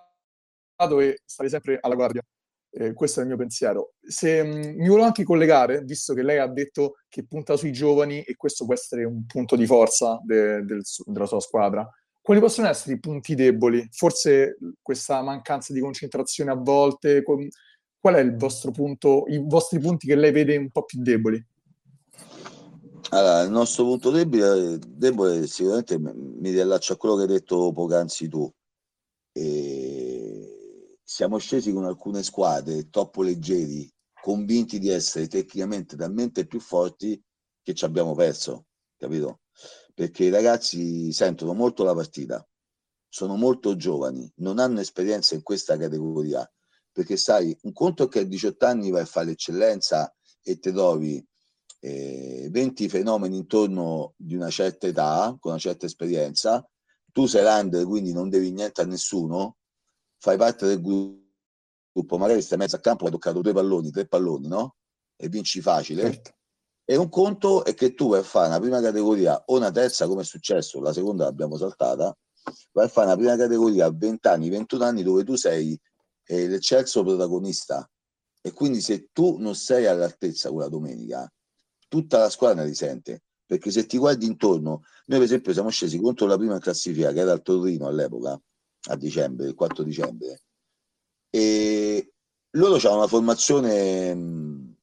e 1.01 1.21
stare 1.25 1.49
sempre 1.49 1.79
alla 1.81 1.97
guardia. 1.97 2.23
Eh, 2.73 2.93
questo 2.93 3.19
è 3.19 3.23
il 3.23 3.29
mio 3.29 3.37
pensiero. 3.37 3.95
Se, 4.01 4.41
mh, 4.43 4.47
mm, 4.47 4.79
mi 4.79 4.87
volevo 4.87 5.07
anche 5.07 5.25
collegare, 5.25 5.83
visto 5.83 6.15
che 6.15 6.23
lei 6.23 6.39
ha 6.39 6.47
detto 6.47 6.99
che 7.09 7.27
punta 7.27 7.57
sui 7.57 7.73
giovani 7.73 8.23
e 8.23 8.37
questo 8.37 8.65
può 8.65 8.75
essere 8.75 9.05
un 9.05 9.27
punto 9.27 9.57
di 9.57 9.67
forza 9.67 10.21
de, 10.23 10.63
del, 10.65 10.83
della 11.07 11.27
sua 11.27 11.41
squadra, 11.41 11.89
quali 12.21 12.41
possono 12.41 12.69
essere 12.69 12.95
i 12.95 13.01
punti 13.01 13.35
deboli? 13.35 13.89
Forse 13.91 14.57
questa 14.81 15.21
mancanza 15.23 15.73
di 15.73 15.81
concentrazione 15.81 16.53
a 16.53 16.55
volte, 16.55 17.25
con, 17.25 17.49
qual 18.01 18.15
è 18.15 18.21
il 18.21 18.37
vostro 18.37 18.71
punto, 18.71 19.25
i 19.29 19.39
vostri 19.39 19.79
punti 19.79 20.07
che 20.07 20.15
lei 20.15 20.33
vede 20.33 20.57
un 20.57 20.71
po' 20.71 20.85
più 20.85 21.03
deboli? 21.03 21.45
Allora, 23.11 23.43
il 23.43 23.51
nostro 23.51 23.85
punto 23.85 24.11
debole, 24.11 24.79
debole 24.87 25.47
sicuramente 25.47 25.99
mi 25.99 26.51
riallaccio 26.51 26.93
a 26.93 26.97
quello 26.97 27.17
che 27.17 27.23
hai 27.23 27.29
detto 27.29 27.73
poc'anzi 27.73 28.29
tu. 28.29 28.53
E 29.33 30.99
siamo 31.03 31.39
scesi 31.39 31.73
con 31.73 31.85
alcune 31.85 32.23
squadre 32.23 32.89
troppo 32.89 33.23
leggeri, 33.23 33.89
convinti 34.21 34.79
di 34.79 34.89
essere 34.89 35.27
tecnicamente 35.27 35.97
talmente 35.97 36.47
più 36.47 36.61
forti 36.61 37.21
che 37.63 37.75
ci 37.75 37.85
abbiamo 37.85 38.15
perso, 38.15 38.67
capito? 38.97 39.41
perché 40.01 40.25
i 40.25 40.31
ragazzi 40.31 41.13
sentono 41.13 41.53
molto 41.53 41.85
la 41.85 41.95
partita, 41.95 42.43
sono 43.07 43.37
molto 43.37 43.77
giovani, 43.77 44.33
non 44.37 44.59
hanno 44.59 44.81
esperienza 44.81 45.35
in 45.35 45.43
questa 45.43 45.77
categoria, 45.77 46.51
perché 47.01 47.17
sai, 47.17 47.57
un 47.63 47.73
conto 47.73 48.05
è 48.05 48.09
che 48.09 48.19
a 48.19 48.25
18 48.25 48.67
anni 48.67 48.91
vai 48.91 49.01
a 49.01 49.07
fare 49.07 49.29
l'eccellenza 49.29 50.15
e 50.43 50.59
ti 50.59 50.71
trovi 50.71 51.27
eh, 51.81 52.49
20 52.51 52.91
fenomeni 52.91 53.39
intorno 53.39 54.13
di 54.19 54.35
una 54.35 54.51
certa 54.51 54.87
età, 54.87 55.35
con 55.41 55.53
una 55.53 55.61
certa 55.61 55.87
esperienza, 55.87 56.63
tu 57.11 57.25
sei 57.25 57.43
l'under, 57.43 57.87
quindi 57.87 58.13
non 58.13 58.29
devi 58.29 58.51
niente 58.51 58.83
a 58.83 58.85
nessuno, 58.85 59.57
fai 60.19 60.37
parte 60.37 60.67
del 60.67 60.83
gruppo, 60.83 62.19
magari 62.19 62.43
stai 62.43 62.59
mezzo 62.59 62.77
a 62.77 62.81
campo, 62.81 63.07
hai 63.07 63.13
toccato 63.13 63.41
due 63.41 63.55
palloni, 63.55 63.91
tre 63.91 64.07
palloni, 64.07 64.47
no? 64.47 64.77
E 65.17 65.31
vinci 65.31 65.63
facile. 65.63 66.03
Certo. 66.03 66.33
E 66.85 66.97
un 66.97 67.09
conto 67.09 67.65
è 67.65 67.73
che 67.73 67.95
tu 67.95 68.11
vai 68.11 68.21
a 68.21 68.25
fare 68.25 68.49
una 68.49 68.61
prima 68.61 68.83
categoria 68.83 69.43
o 69.47 69.57
una 69.57 69.71
terza, 69.71 70.07
come 70.07 70.21
è 70.21 70.25
successo, 70.25 70.81
la 70.81 70.93
seconda 70.93 71.25
l'abbiamo 71.25 71.57
saltata, 71.57 72.15
vai 72.73 72.85
a 72.85 72.89
fare 72.89 73.07
una 73.07 73.17
prima 73.17 73.37
categoria 73.37 73.87
a 73.87 73.91
20 73.91 74.29
anni, 74.29 74.51
21 74.51 74.85
anni, 74.85 75.03
dove 75.03 75.25
tu 75.25 75.35
sei 75.37 75.81
eh, 76.31 76.47
l'eccelso 76.47 77.03
protagonista. 77.03 77.89
E 78.41 78.53
quindi 78.53 78.81
se 78.81 79.09
tu 79.13 79.39
non 79.39 79.55
sei 79.57 79.87
all'altezza 79.87 80.51
quella 80.51 80.69
domenica, 80.69 81.31
tutta 81.89 82.19
la 82.19 82.31
squadra 82.31 82.63
ne 82.63 82.69
risente. 82.69 83.25
Perché 83.45 83.73
se 83.73 83.85
ti 83.87 83.99
guardi 83.99 84.27
intorno, 84.27 84.83
noi 85.07 85.19
per 85.19 85.23
esempio 85.23 85.53
siamo 85.53 85.71
scesi 85.71 85.99
contro 85.99 86.27
la 86.27 86.37
prima 86.37 86.59
classifica, 86.61 87.13
che 87.13 87.19
era 87.19 87.33
il 87.33 87.43
Torino 87.43 87.89
all'epoca, 87.89 88.41
a 88.91 88.97
dicembre, 88.97 89.49
il 89.49 89.55
4 89.55 89.83
dicembre, 89.83 90.43
e 91.29 92.13
loro 92.51 92.77
hanno 92.77 92.99
una 92.99 93.07
formazione, 93.09 94.15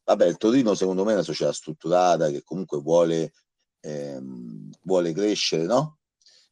vabbè, 0.03 0.25
il 0.25 0.36
Torino 0.36 0.75
secondo 0.75 1.05
me 1.05 1.12
è 1.12 1.13
una 1.15 1.23
società 1.23 1.53
strutturata 1.53 2.29
che 2.29 2.43
comunque 2.43 2.79
vuole, 2.79 3.31
ehm, 3.79 4.69
vuole 4.81 5.13
crescere, 5.13 5.63
no? 5.63 5.99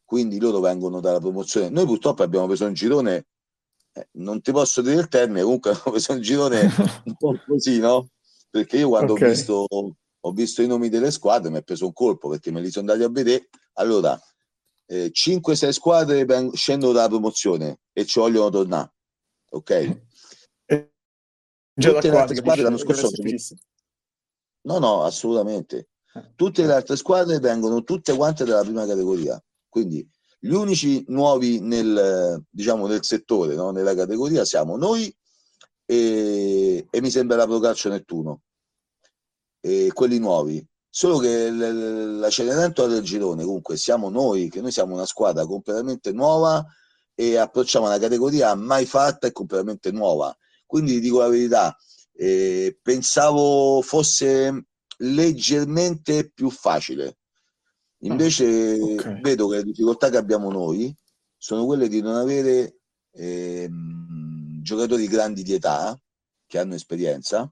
Quindi 0.06 0.40
loro 0.40 0.62
vengono 0.62 1.02
dalla 1.02 1.20
promozione. 1.20 1.70
Noi 1.70 1.86
purtroppo 1.86 2.24
abbiamo 2.24 2.48
preso 2.48 2.66
un 2.66 2.74
girone, 2.74 3.28
non 4.14 4.42
ti 4.42 4.52
posso 4.52 4.82
dire 4.82 5.02
il 5.02 5.08
termine, 5.08 5.44
comunque 5.44 5.72
abbiamo 5.72 5.92
preso 5.92 6.12
un 6.14 6.22
girone 6.22 6.70
un 7.06 7.16
po' 7.16 7.40
così, 7.46 7.80
no? 7.80 8.10
Perché 8.50 8.78
io 8.78 8.90
quando 8.90 9.14
okay. 9.14 9.28
ho, 9.28 9.32
visto, 9.32 9.68
ho 9.70 10.32
visto 10.32 10.62
i 10.62 10.68
nomi 10.68 10.90
delle 10.90 11.12
squadre 11.12 11.50
mi 11.50 11.58
è 11.58 11.64
preso 11.64 11.86
un 11.86 11.94
colpo 11.94 12.30
perché 12.30 12.52
me 12.52 12.62
li 12.62 12.72
sono 12.72 12.92
andati 12.92 13.10
a 13.10 13.12
vedere. 13.12 13.50
Allora, 13.74 14.20
eh, 14.88 15.12
5-6 15.12 15.70
squadre 15.70 16.26
scendono 16.54 16.94
dalla 16.94 17.10
promozione 17.10 17.80
e 17.92 18.06
ci 18.06 18.20
vogliono 18.20 18.50
tornare 18.50 18.94
ok? 19.56 20.02
Eh, 20.66 20.92
già 21.74 21.94
Tutte 21.94 22.10
le 22.10 22.18
altre 22.18 22.36
squadre 22.36 22.62
l'anno 22.64 22.78
scorso 22.78 23.10
No, 24.62 24.80
no, 24.80 25.04
assolutamente. 25.04 25.90
Eh. 26.14 26.34
Tutte 26.36 26.66
le 26.66 26.74
altre 26.74 26.96
squadre 26.96 27.40
vengono 27.40 27.84
tutte 27.84 28.16
quante 28.16 28.44
dalla 28.46 28.64
prima 28.64 28.86
categoria. 28.86 29.42
Quindi 29.70 30.08
gli 30.46 30.54
unici 30.54 31.04
nuovi 31.08 31.60
nel, 31.60 32.40
diciamo, 32.48 32.86
nel 32.86 33.04
settore, 33.04 33.56
no? 33.56 33.72
nella 33.72 33.96
categoria, 33.96 34.46
siamo 34.46 34.78
noi 34.78 35.14
e, 35.84 36.86
e 36.88 37.02
mi 37.02 37.10
sembra 37.10 37.36
la 37.36 37.48
Procalcio 37.48 37.90
Nettuno. 37.90 38.42
E 39.60 39.90
quelli 39.92 40.20
nuovi. 40.20 40.64
Solo 40.88 41.18
che 41.18 41.50
la 41.50 42.30
Cenerentola 42.30 42.94
del 42.94 43.02
girone, 43.02 43.44
comunque, 43.44 43.76
siamo 43.76 44.10
noi, 44.10 44.50
che 44.52 44.62
noi 44.62 44.72
siamo 44.72 44.94
una 44.94 45.08
squadra 45.08 45.48
completamente 45.48 46.12
nuova 46.12 46.64
e 47.16 47.38
approcciamo 47.38 47.88
una 47.88 47.98
categoria 47.98 48.54
mai 48.54 48.86
fatta 48.86 49.26
e 49.26 49.32
completamente 49.32 49.92
nuova. 49.92 50.36
Quindi 50.68 51.00
dico 51.00 51.20
la 51.20 51.28
verità, 51.28 51.76
eh, 52.14 52.78
pensavo 52.84 53.82
fosse 53.82 54.68
leggermente 54.98 56.30
più 56.30 56.52
facile. 56.52 57.18
Invece 58.06 58.74
ah, 58.74 58.84
okay. 58.84 59.22
vedo 59.22 59.48
che 59.48 59.58
le 59.58 59.64
difficoltà 59.64 60.10
che 60.10 60.18
abbiamo 60.18 60.52
noi 60.52 60.96
sono 61.38 61.66
quelle 61.66 61.88
di 61.88 62.02
non 62.02 62.16
avere 62.16 62.78
eh, 63.12 63.70
giocatori 64.62 65.08
grandi 65.08 65.44
di 65.44 65.54
età 65.54 66.00
che 66.48 66.60
hanno 66.60 66.76
esperienza 66.76 67.52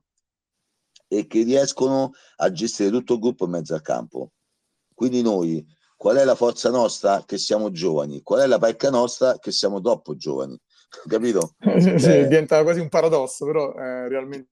e 1.08 1.28
che 1.28 1.44
riescono 1.44 2.12
a 2.38 2.52
gestire 2.52 2.90
tutto 2.90 3.14
il 3.14 3.20
gruppo 3.20 3.46
in 3.46 3.52
mezzo 3.52 3.74
al 3.74 3.82
campo. 3.82 4.32
Quindi 4.94 5.22
noi 5.22 5.66
Qual 6.04 6.18
è 6.18 6.26
la 6.26 6.36
forza 6.36 6.70
nostra? 6.70 7.24
Che 7.26 7.38
siamo 7.38 7.72
giovani. 7.72 8.22
Qual 8.24 8.42
è 8.42 8.46
la 8.46 8.60
pecca 8.60 8.90
nostra? 8.90 9.40
Che 9.40 9.54
siamo 9.54 9.80
troppo 9.80 10.18
giovani. 10.18 10.60
Capito? 11.08 11.56
sì, 11.80 12.10
eh, 12.10 12.28
diventa 12.28 12.62
quasi 12.62 12.82
un 12.82 12.90
paradosso, 12.90 13.46
però 13.46 13.74
è 13.74 14.10
realmente 14.10 14.50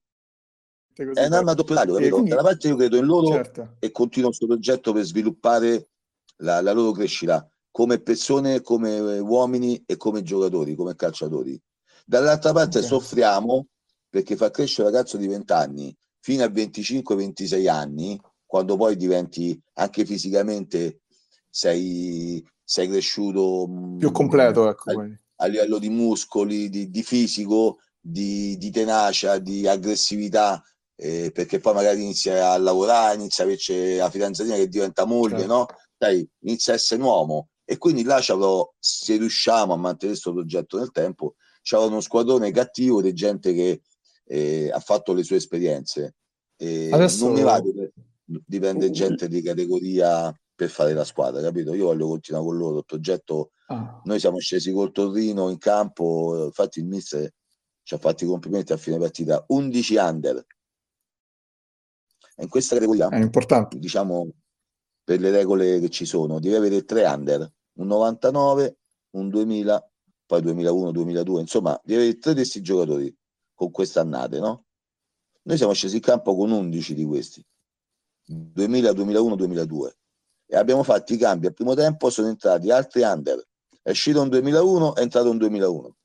È 0.94 1.26
un'arma 1.26 1.52
a 1.52 1.54
doppio 1.54 1.74
taglio, 1.74 1.94
capito? 1.94 2.14
Quindi, 2.14 2.30
da 2.30 2.36
una 2.36 2.48
parte 2.48 2.68
io 2.68 2.76
credo 2.76 2.96
in 2.96 3.04
loro 3.04 3.26
certo. 3.28 3.76
e 3.78 3.90
continuo 3.90 4.28
questo 4.28 4.46
progetto 4.46 4.92
per 4.92 5.04
sviluppare 5.04 5.88
la, 6.36 6.60
la 6.60 6.72
loro 6.72 6.92
crescita 6.92 7.46
come 7.70 7.98
persone, 8.00 8.60
come 8.60 9.18
uomini 9.18 9.82
e 9.86 9.96
come 9.96 10.22
giocatori, 10.22 10.74
come 10.74 10.94
calciatori. 10.94 11.60
Dall'altra 12.04 12.52
parte 12.52 12.78
okay. 12.78 12.88
soffriamo 12.88 13.66
perché 14.08 14.36
fa 14.36 14.50
crescere 14.50 14.88
un 14.88 14.94
ragazzo 14.94 15.16
di 15.16 15.26
20 15.26 15.52
anni 15.52 15.96
fino 16.22 16.44
a 16.44 16.48
25-26 16.48 17.68
anni, 17.68 18.20
quando 18.46 18.76
poi 18.76 18.96
diventi 18.96 19.60
anche 19.74 20.04
fisicamente 20.04 21.00
sei, 21.48 22.44
sei 22.62 22.88
cresciuto 22.88 23.66
mm, 23.68 23.98
più 23.98 24.12
completo 24.12 24.68
ecco, 24.68 24.92
a, 24.92 25.08
a, 25.36 25.46
livello 25.46 25.78
di 25.78 25.88
muscoli, 25.88 26.68
di, 26.68 26.90
di 26.90 27.02
fisico, 27.02 27.78
di, 27.98 28.56
di, 28.58 28.70
tenacia, 28.70 29.38
di 29.38 29.66
aggressività, 29.66 30.62
eh, 30.96 31.30
perché 31.32 31.58
poi 31.58 31.74
magari 31.74 32.02
inizia 32.02 32.52
a 32.52 32.58
lavorare, 32.58 33.16
inizia 33.16 33.44
a 33.44 33.46
avere 33.46 33.96
la 33.96 34.10
fidanzatina 34.10 34.56
che 34.56 34.68
diventa 34.68 35.04
moglie, 35.04 35.38
certo. 35.38 35.54
no? 35.54 35.66
Dai, 35.96 36.28
inizia 36.40 36.72
a 36.72 36.76
essere 36.76 37.00
un 37.00 37.06
uomo 37.08 37.48
e 37.64 37.78
quindi 37.78 38.02
là 38.02 38.16
avrò, 38.16 38.70
se 38.78 39.16
riusciamo 39.16 39.72
a 39.72 39.76
mantenere 39.76 40.18
questo 40.18 40.32
progetto 40.32 40.78
nel 40.78 40.90
tempo, 40.90 41.34
c'è 41.62 41.78
uno 41.78 42.00
squadrone 42.00 42.50
cattivo 42.50 43.00
di 43.00 43.12
gente 43.12 43.54
che 43.54 43.82
eh, 44.24 44.70
ha 44.72 44.80
fatto 44.80 45.12
le 45.12 45.22
sue 45.22 45.36
esperienze. 45.36 46.16
E 46.56 46.90
Adesso... 46.90 47.26
Non 47.26 47.34
mi 47.34 47.42
va 47.42 47.62
dipende 48.24 48.90
gente 48.90 49.28
di 49.28 49.42
categoria 49.42 50.34
per 50.54 50.70
fare 50.70 50.94
la 50.94 51.04
squadra, 51.04 51.40
capito? 51.40 51.74
Io 51.74 51.86
voglio 51.86 52.08
continuare 52.08 52.46
con 52.46 52.56
loro, 52.56 52.78
il 52.78 52.84
progetto, 52.84 53.50
ah. 53.66 54.00
noi 54.04 54.20
siamo 54.20 54.38
scesi 54.38 54.72
col 54.72 54.92
Torino 54.92 55.50
in 55.50 55.58
campo, 55.58 56.44
infatti 56.46 56.78
il 56.78 56.86
mister 56.86 57.30
ci 57.82 57.94
ha 57.94 57.98
fatto 57.98 58.24
i 58.24 58.28
complimenti 58.28 58.72
a 58.72 58.76
fine 58.76 58.98
partita, 58.98 59.44
11 59.48 59.96
under. 59.96 60.46
In 62.36 62.48
questa 62.48 62.74
categoria, 62.74 63.08
è 63.08 63.18
importante. 63.18 63.78
diciamo, 63.78 64.28
per 65.04 65.20
le 65.20 65.30
regole 65.30 65.80
che 65.80 65.90
ci 65.90 66.04
sono, 66.04 66.40
devi 66.40 66.54
avere 66.54 66.84
tre 66.84 67.04
under, 67.04 67.50
un 67.74 67.86
99, 67.86 68.76
un 69.10 69.28
2000, 69.28 69.90
poi 70.26 70.40
2001, 70.40 70.90
2002, 70.92 71.40
insomma, 71.40 71.80
devi 71.84 72.00
avere 72.00 72.18
tre 72.18 72.32
di 72.32 72.38
questi 72.38 72.62
giocatori 72.62 73.14
con 73.54 73.70
queste 73.70 73.98
annate, 73.98 74.38
no? 74.38 74.64
Noi 75.42 75.56
siamo 75.56 75.72
scesi 75.72 75.96
in 75.96 76.02
campo 76.02 76.36
con 76.36 76.50
11 76.50 76.94
di 76.94 77.04
questi, 77.04 77.44
2000, 78.24 78.92
2001, 78.92 79.36
2002 79.36 79.96
e 80.52 80.56
abbiamo 80.58 80.82
fatto 80.82 81.14
i 81.14 81.16
cambi 81.16 81.46
al 81.46 81.54
primo 81.54 81.74
tempo, 81.74 82.10
sono 82.10 82.28
entrati 82.28 82.70
altri 82.70 83.00
under. 83.00 83.42
È 83.80 83.88
uscito 83.88 84.20
un 84.20 84.28
2001, 84.28 84.96
è 84.96 85.00
entrato 85.00 85.30
un 85.30 85.38
2001. 85.38 85.96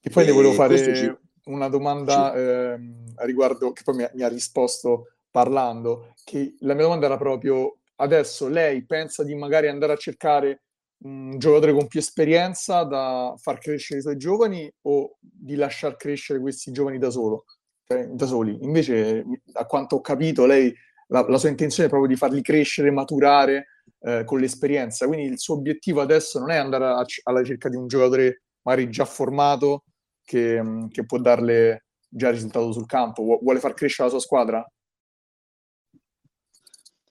E 0.00 0.10
poi 0.10 0.24
e 0.24 0.26
le 0.26 0.32
volevo 0.32 0.52
fare 0.54 0.94
ci... 0.96 1.16
una 1.44 1.68
domanda 1.68 2.34
eh, 2.34 2.78
a 3.16 3.24
riguardo, 3.24 3.72
che 3.72 3.82
poi 3.82 3.96
mi 3.96 4.02
ha, 4.04 4.10
mi 4.14 4.22
ha 4.22 4.28
risposto 4.28 5.14
parlando, 5.30 6.14
che 6.24 6.54
la 6.60 6.74
mia 6.74 6.84
domanda 6.84 7.06
era 7.06 7.16
proprio 7.16 7.78
adesso 7.96 8.48
lei 8.48 8.84
pensa 8.84 9.22
di 9.22 9.34
magari 9.34 9.68
andare 9.68 9.92
a 9.92 9.96
cercare 9.96 10.62
un 11.04 11.38
giocatore 11.38 11.72
con 11.72 11.86
più 11.86 12.00
esperienza 12.00 12.82
da 12.84 13.34
far 13.36 13.58
crescere 13.58 13.98
i 13.98 14.02
suoi 14.02 14.16
giovani 14.16 14.72
o 14.82 15.16
di 15.20 15.54
lasciar 15.54 15.96
crescere 15.96 16.40
questi 16.40 16.72
giovani 16.72 16.98
da 16.98 17.10
solo? 17.10 17.44
Cioè, 17.86 18.06
da 18.06 18.26
soli. 18.26 18.58
Invece, 18.62 19.24
a 19.52 19.66
quanto 19.66 19.96
ho 19.96 20.00
capito, 20.00 20.46
lei 20.46 20.74
la, 21.08 21.26
la, 21.28 21.36
sua 21.36 21.50
intenzione 21.50 21.88
è 21.88 21.90
proprio 21.90 22.10
di 22.10 22.18
farli 22.18 22.40
crescere, 22.40 22.90
maturare 22.90 23.66
eh, 24.00 24.24
con 24.24 24.40
l'esperienza. 24.40 25.06
Quindi 25.06 25.26
il 25.26 25.38
suo 25.38 25.54
obiettivo 25.54 26.00
adesso 26.00 26.38
non 26.38 26.50
è 26.50 26.56
andare 26.56 26.84
a, 26.86 27.04
alla 27.24 27.40
ricerca 27.40 27.68
di 27.68 27.76
un 27.76 27.86
giocatore 27.86 28.42
magari 28.62 28.88
già 28.88 29.04
formato 29.04 29.84
che, 30.24 30.62
che 30.90 31.04
può 31.04 31.18
darle 31.18 31.84
già 32.08 32.30
risultato 32.30 32.72
sul 32.72 32.86
campo, 32.86 33.38
vuole 33.40 33.60
far 33.60 33.74
crescere 33.74 34.08
la 34.08 34.14
sua 34.14 34.24
squadra? 34.24 34.72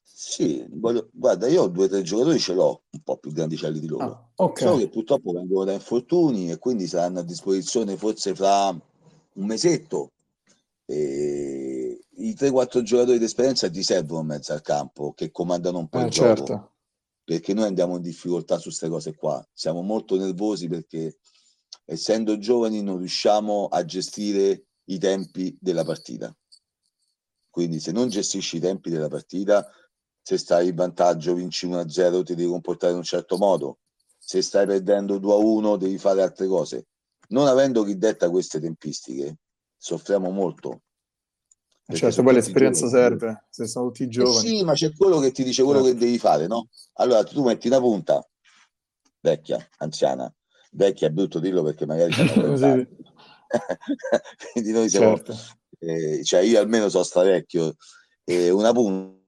Sì, 0.01 0.65
voglio, 0.69 1.09
guarda, 1.11 1.47
io 1.47 1.63
ho 1.63 1.67
due 1.67 1.85
o 1.85 1.89
tre 1.89 2.01
giocatori 2.01 2.39
ce 2.39 2.53
l'ho 2.53 2.83
un 2.89 3.01
po' 3.01 3.17
più 3.17 3.31
grandicelli 3.31 3.79
di 3.79 3.87
loro. 3.87 4.03
Ah, 4.03 4.29
okay. 4.35 4.65
Solo 4.65 4.77
che 4.79 4.89
purtroppo 4.89 5.31
vengono 5.33 5.65
da 5.65 5.73
infortuni 5.73 6.49
e 6.49 6.57
quindi 6.57 6.87
saranno 6.87 7.19
a 7.19 7.23
disposizione 7.23 7.97
forse 7.97 8.33
fra 8.33 8.69
un 8.69 9.45
mesetto. 9.45 10.13
E 10.85 11.99
i 12.15 12.33
3-4 12.33 12.81
giocatori 12.81 13.17
di 13.17 13.25
esperienza 13.25 13.69
ti 13.69 13.83
servono 13.83 14.21
in 14.21 14.27
mezzo 14.27 14.53
al 14.53 14.61
campo 14.61 15.13
che 15.13 15.31
comandano 15.31 15.79
un 15.79 15.87
po' 15.87 15.99
eh, 15.99 16.05
il 16.05 16.11
certo. 16.11 16.43
gioco 16.43 16.71
perché 17.23 17.53
noi 17.53 17.65
andiamo 17.65 17.95
in 17.95 18.01
difficoltà 18.01 18.57
su 18.57 18.63
queste 18.63 18.89
cose 18.89 19.15
qua 19.15 19.45
siamo 19.53 19.81
molto 19.81 20.17
nervosi 20.17 20.67
perché 20.67 21.17
essendo 21.85 22.37
giovani 22.37 22.81
non 22.81 22.97
riusciamo 22.97 23.67
a 23.67 23.83
gestire 23.85 24.65
i 24.85 24.97
tempi 24.97 25.55
della 25.59 25.83
partita 25.83 26.35
quindi 27.49 27.79
se 27.79 27.91
non 27.91 28.09
gestisci 28.09 28.57
i 28.57 28.59
tempi 28.59 28.89
della 28.89 29.09
partita 29.09 29.69
se 30.23 30.37
stai 30.37 30.69
in 30.69 30.75
vantaggio 30.75 31.35
vinci 31.35 31.67
1-0 31.67 32.23
ti 32.23 32.33
devi 32.33 32.49
comportare 32.49 32.93
in 32.93 32.99
un 32.99 33.03
certo 33.03 33.37
modo, 33.37 33.79
se 34.17 34.41
stai 34.41 34.65
perdendo 34.65 35.19
2-1 35.19 35.75
devi 35.77 35.97
fare 35.97 36.23
altre 36.23 36.47
cose. 36.47 36.87
Non 37.27 37.47
avendo 37.47 37.83
chi 37.83 37.97
detta 37.97 38.29
queste 38.29 38.59
tempistiche, 38.59 39.37
soffriamo 39.77 40.31
molto. 40.31 40.81
Certo, 41.85 42.23
poi 42.23 42.33
l'esperienza 42.33 42.87
giovani. 42.87 43.19
serve, 43.19 43.45
se 43.49 43.67
sono 43.67 43.87
tutti 43.87 44.07
giovani. 44.07 44.35
Eh 44.35 44.39
sì, 44.39 44.63
ma 44.63 44.73
c'è 44.73 44.91
quello 44.95 45.19
che 45.19 45.31
ti 45.31 45.43
dice 45.43 45.63
quello 45.63 45.83
certo. 45.83 45.93
che 45.93 46.05
devi 46.05 46.17
fare, 46.17 46.47
no? 46.47 46.69
Allora 46.93 47.23
tu 47.23 47.43
metti 47.43 47.67
una 47.67 47.79
punta, 47.79 48.25
vecchia, 49.19 49.63
anziana, 49.77 50.33
vecchia 50.73 51.07
è 51.07 51.11
brutto 51.11 51.39
dirlo 51.39 51.63
perché 51.63 51.85
magari 51.85 52.11
c'è 52.11 52.37
una 52.37 52.87
Quindi 54.51 54.71
noi 54.71 54.89
siamo, 54.89 55.15
certo. 55.15 55.35
eh, 55.79 56.23
cioè 56.23 56.41
io 56.41 56.59
almeno 56.59 56.89
sono 56.89 57.03
stravecchio, 57.03 57.75
eh, 58.23 58.49
una 58.49 58.71
punta 58.71 59.21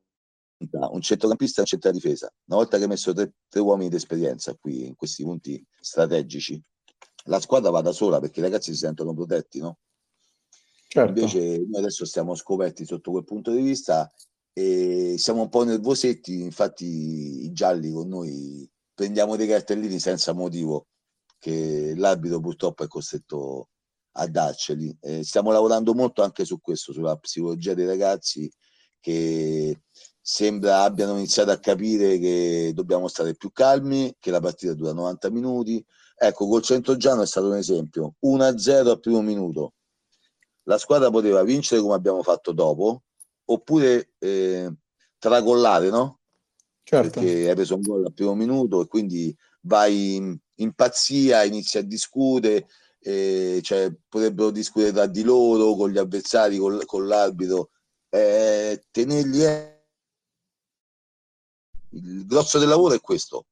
un 0.90 1.02
centrocampista 1.02 1.60
e 1.60 1.62
un 1.62 1.68
centro 1.68 1.92
difesa. 1.92 2.32
Una 2.46 2.58
volta 2.58 2.78
che 2.78 2.84
hai 2.84 2.90
messo 2.90 3.14
tre, 3.14 3.34
tre 3.48 3.62
uomini 3.62 3.90
di 3.90 3.96
esperienza 3.96 4.56
qui 4.56 4.88
in 4.88 4.96
questi 4.96 5.24
punti 5.24 5.64
strategici, 5.80 6.62
la 7.26 7.40
squadra 7.40 7.70
va 7.70 7.82
da 7.82 7.92
sola 7.92 8.20
perché 8.20 8.40
i 8.40 8.44
ragazzi 8.44 8.72
si 8.72 8.80
sentono 8.80 9.14
protetti, 9.14 9.60
no? 9.60 9.78
Certo. 10.88 11.20
Invece 11.20 11.58
noi 11.58 11.80
adesso 11.80 12.06
stiamo 12.06 12.36
scoperti 12.36 12.86
sotto 12.86 13.12
quel 13.12 13.26
punto 13.26 13.52
di 13.52 13.62
vista 13.62 14.12
e 14.54 15.16
siamo 15.18 15.42
un 15.42 15.50
po' 15.50 15.64
nervosetti, 15.64 16.42
infatti 16.42 16.86
i 17.44 17.52
gialli 17.52 17.92
con 17.92 18.08
noi 18.08 18.70
prendiamo 18.94 19.36
dei 19.36 19.48
cartellini 19.48 20.00
senza 20.00 20.32
motivo 20.32 20.88
che 21.46 21.94
l'arbitro 21.96 22.40
purtroppo 22.40 22.84
è 22.84 22.88
costretto 22.88 23.70
a 24.14 24.26
darceli. 24.26 24.98
Eh, 25.00 25.24
stiamo 25.24 25.52
lavorando 25.52 25.94
molto 25.94 26.24
anche 26.24 26.44
su 26.44 26.60
questo, 26.60 26.92
sulla 26.92 27.16
psicologia 27.18 27.76
dei 27.76 27.86
ragazzi 27.86 28.52
che 29.00 29.82
sembra 30.20 30.82
abbiano 30.82 31.16
iniziato 31.18 31.52
a 31.52 31.60
capire 31.60 32.18
che 32.18 32.72
dobbiamo 32.74 33.08
stare 33.08 33.36
più 33.36 33.52
calmi, 33.52 34.16
che 34.20 34.32
la 34.32 34.40
partita 34.40 34.74
dura 34.74 34.92
90 34.94 35.30
minuti. 35.30 35.86
Ecco, 36.18 36.48
col 36.48 36.64
Centrogiano 36.64 37.22
è 37.22 37.28
stato 37.28 37.46
un 37.46 37.58
esempio, 37.58 38.16
1-0 38.22 38.90
al 38.90 39.00
primo 39.00 39.22
minuto. 39.22 39.74
La 40.64 40.80
squadra 40.80 41.12
poteva 41.12 41.44
vincere 41.44 41.80
come 41.80 41.94
abbiamo 41.94 42.24
fatto 42.24 42.54
dopo, 42.54 43.04
oppure 43.46 44.14
eh, 44.18 44.74
tracollare, 45.20 45.92
no? 45.92 46.22
Certo. 46.82 47.20
Perché 47.20 47.50
hai 47.50 47.54
preso 47.56 47.76
un 47.76 47.82
gol 47.82 48.06
al 48.06 48.14
primo 48.14 48.34
minuto 48.34 48.82
e 48.82 48.88
quindi 48.88 49.36
vai 49.66 50.16
in, 50.16 50.38
in 50.56 50.74
pazzia, 50.74 51.44
inizi 51.44 51.78
a 51.78 51.82
discutere, 51.82 52.68
eh, 53.00 53.60
cioè 53.62 53.92
potrebbero 54.08 54.52
discutere 54.52 54.92
tra 54.92 55.06
di 55.06 55.24
loro, 55.24 55.76
con 55.76 55.90
gli 55.90 55.98
avversari, 55.98 56.58
con, 56.58 56.82
con 56.86 57.08
l'arbitro. 57.08 57.70
Eh, 58.10 58.84
tenerli 58.92 59.44
il 61.92 62.26
grosso 62.26 62.60
del 62.60 62.68
lavoro 62.68 62.94
è 62.94 63.02
questo. 63.02 63.48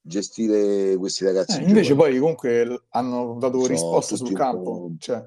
Gestire 0.00 0.96
questi 0.96 1.24
ragazzi 1.24 1.58
eh, 1.58 1.64
invece 1.64 1.94
poi 1.94 2.18
comunque 2.18 2.84
hanno 2.90 3.36
dato 3.38 3.66
risposte 3.66 4.16
sul 4.16 4.32
campo 4.32 4.92
cioè, 4.98 5.22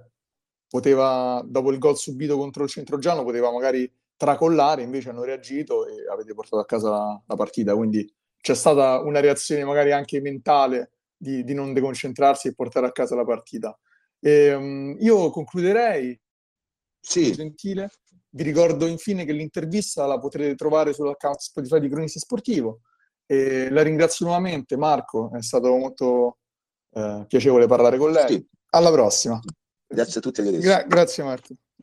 poteva 0.67 1.43
dopo 1.45 1.71
il 1.71 1.77
gol 1.77 1.95
subito 1.97 2.36
contro 2.36 2.63
il 2.63 2.69
centrogiano 2.69 3.23
poteva 3.23 3.51
magari 3.51 3.88
tracollare 4.15 4.81
invece 4.81 5.10
hanno 5.10 5.23
reagito 5.23 5.86
e 5.86 6.10
avete 6.10 6.34
portato 6.34 6.60
a 6.60 6.65
casa 6.65 6.89
la, 6.89 7.23
la 7.27 7.36
partita 7.36 7.75
quindi 7.75 8.12
c'è 8.41 8.56
stata 8.56 8.99
una 8.99 9.19
reazione 9.19 9.63
magari 9.63 9.91
anche 9.91 10.19
mentale 10.19 10.91
di, 11.15 11.43
di 11.43 11.54
non 11.54 11.73
deconcentrarsi 11.73 12.47
e 12.49 12.54
portare 12.56 12.88
a 12.88 12.91
casa 12.91 13.15
la 13.15 13.23
partita 13.23 13.77
e, 14.19 14.54
um, 14.54 14.95
io 14.99 15.30
concluderei 15.30 16.19
sì. 16.99 17.32
gentile 17.32 17.89
vi 18.34 18.43
ricordo 18.43 18.86
infine 18.88 19.25
che 19.25 19.34
l'intervista 19.34 20.06
la 20.06 20.17
potrete 20.17 20.56
trovare 20.56 20.93
sull'account 20.93 21.39
Spotify 21.39 21.80
di 21.80 21.89
Cronista 21.89 22.19
Sportivo. 22.19 22.82
E 23.25 23.69
la 23.69 23.82
ringrazio 23.82 24.25
nuovamente, 24.25 24.77
Marco, 24.77 25.32
è 25.34 25.41
stato 25.41 25.75
molto 25.75 26.38
eh, 26.91 27.25
piacevole 27.27 27.67
parlare 27.67 27.97
con 27.97 28.12
lei. 28.12 28.27
Sì. 28.27 28.47
Alla 28.71 28.91
prossima. 28.91 29.39
Grazie 29.86 30.19
a 30.19 30.23
tutti. 30.23 30.41
Gra- 30.60 30.84
grazie 30.84 31.23
Marco. 31.23 31.56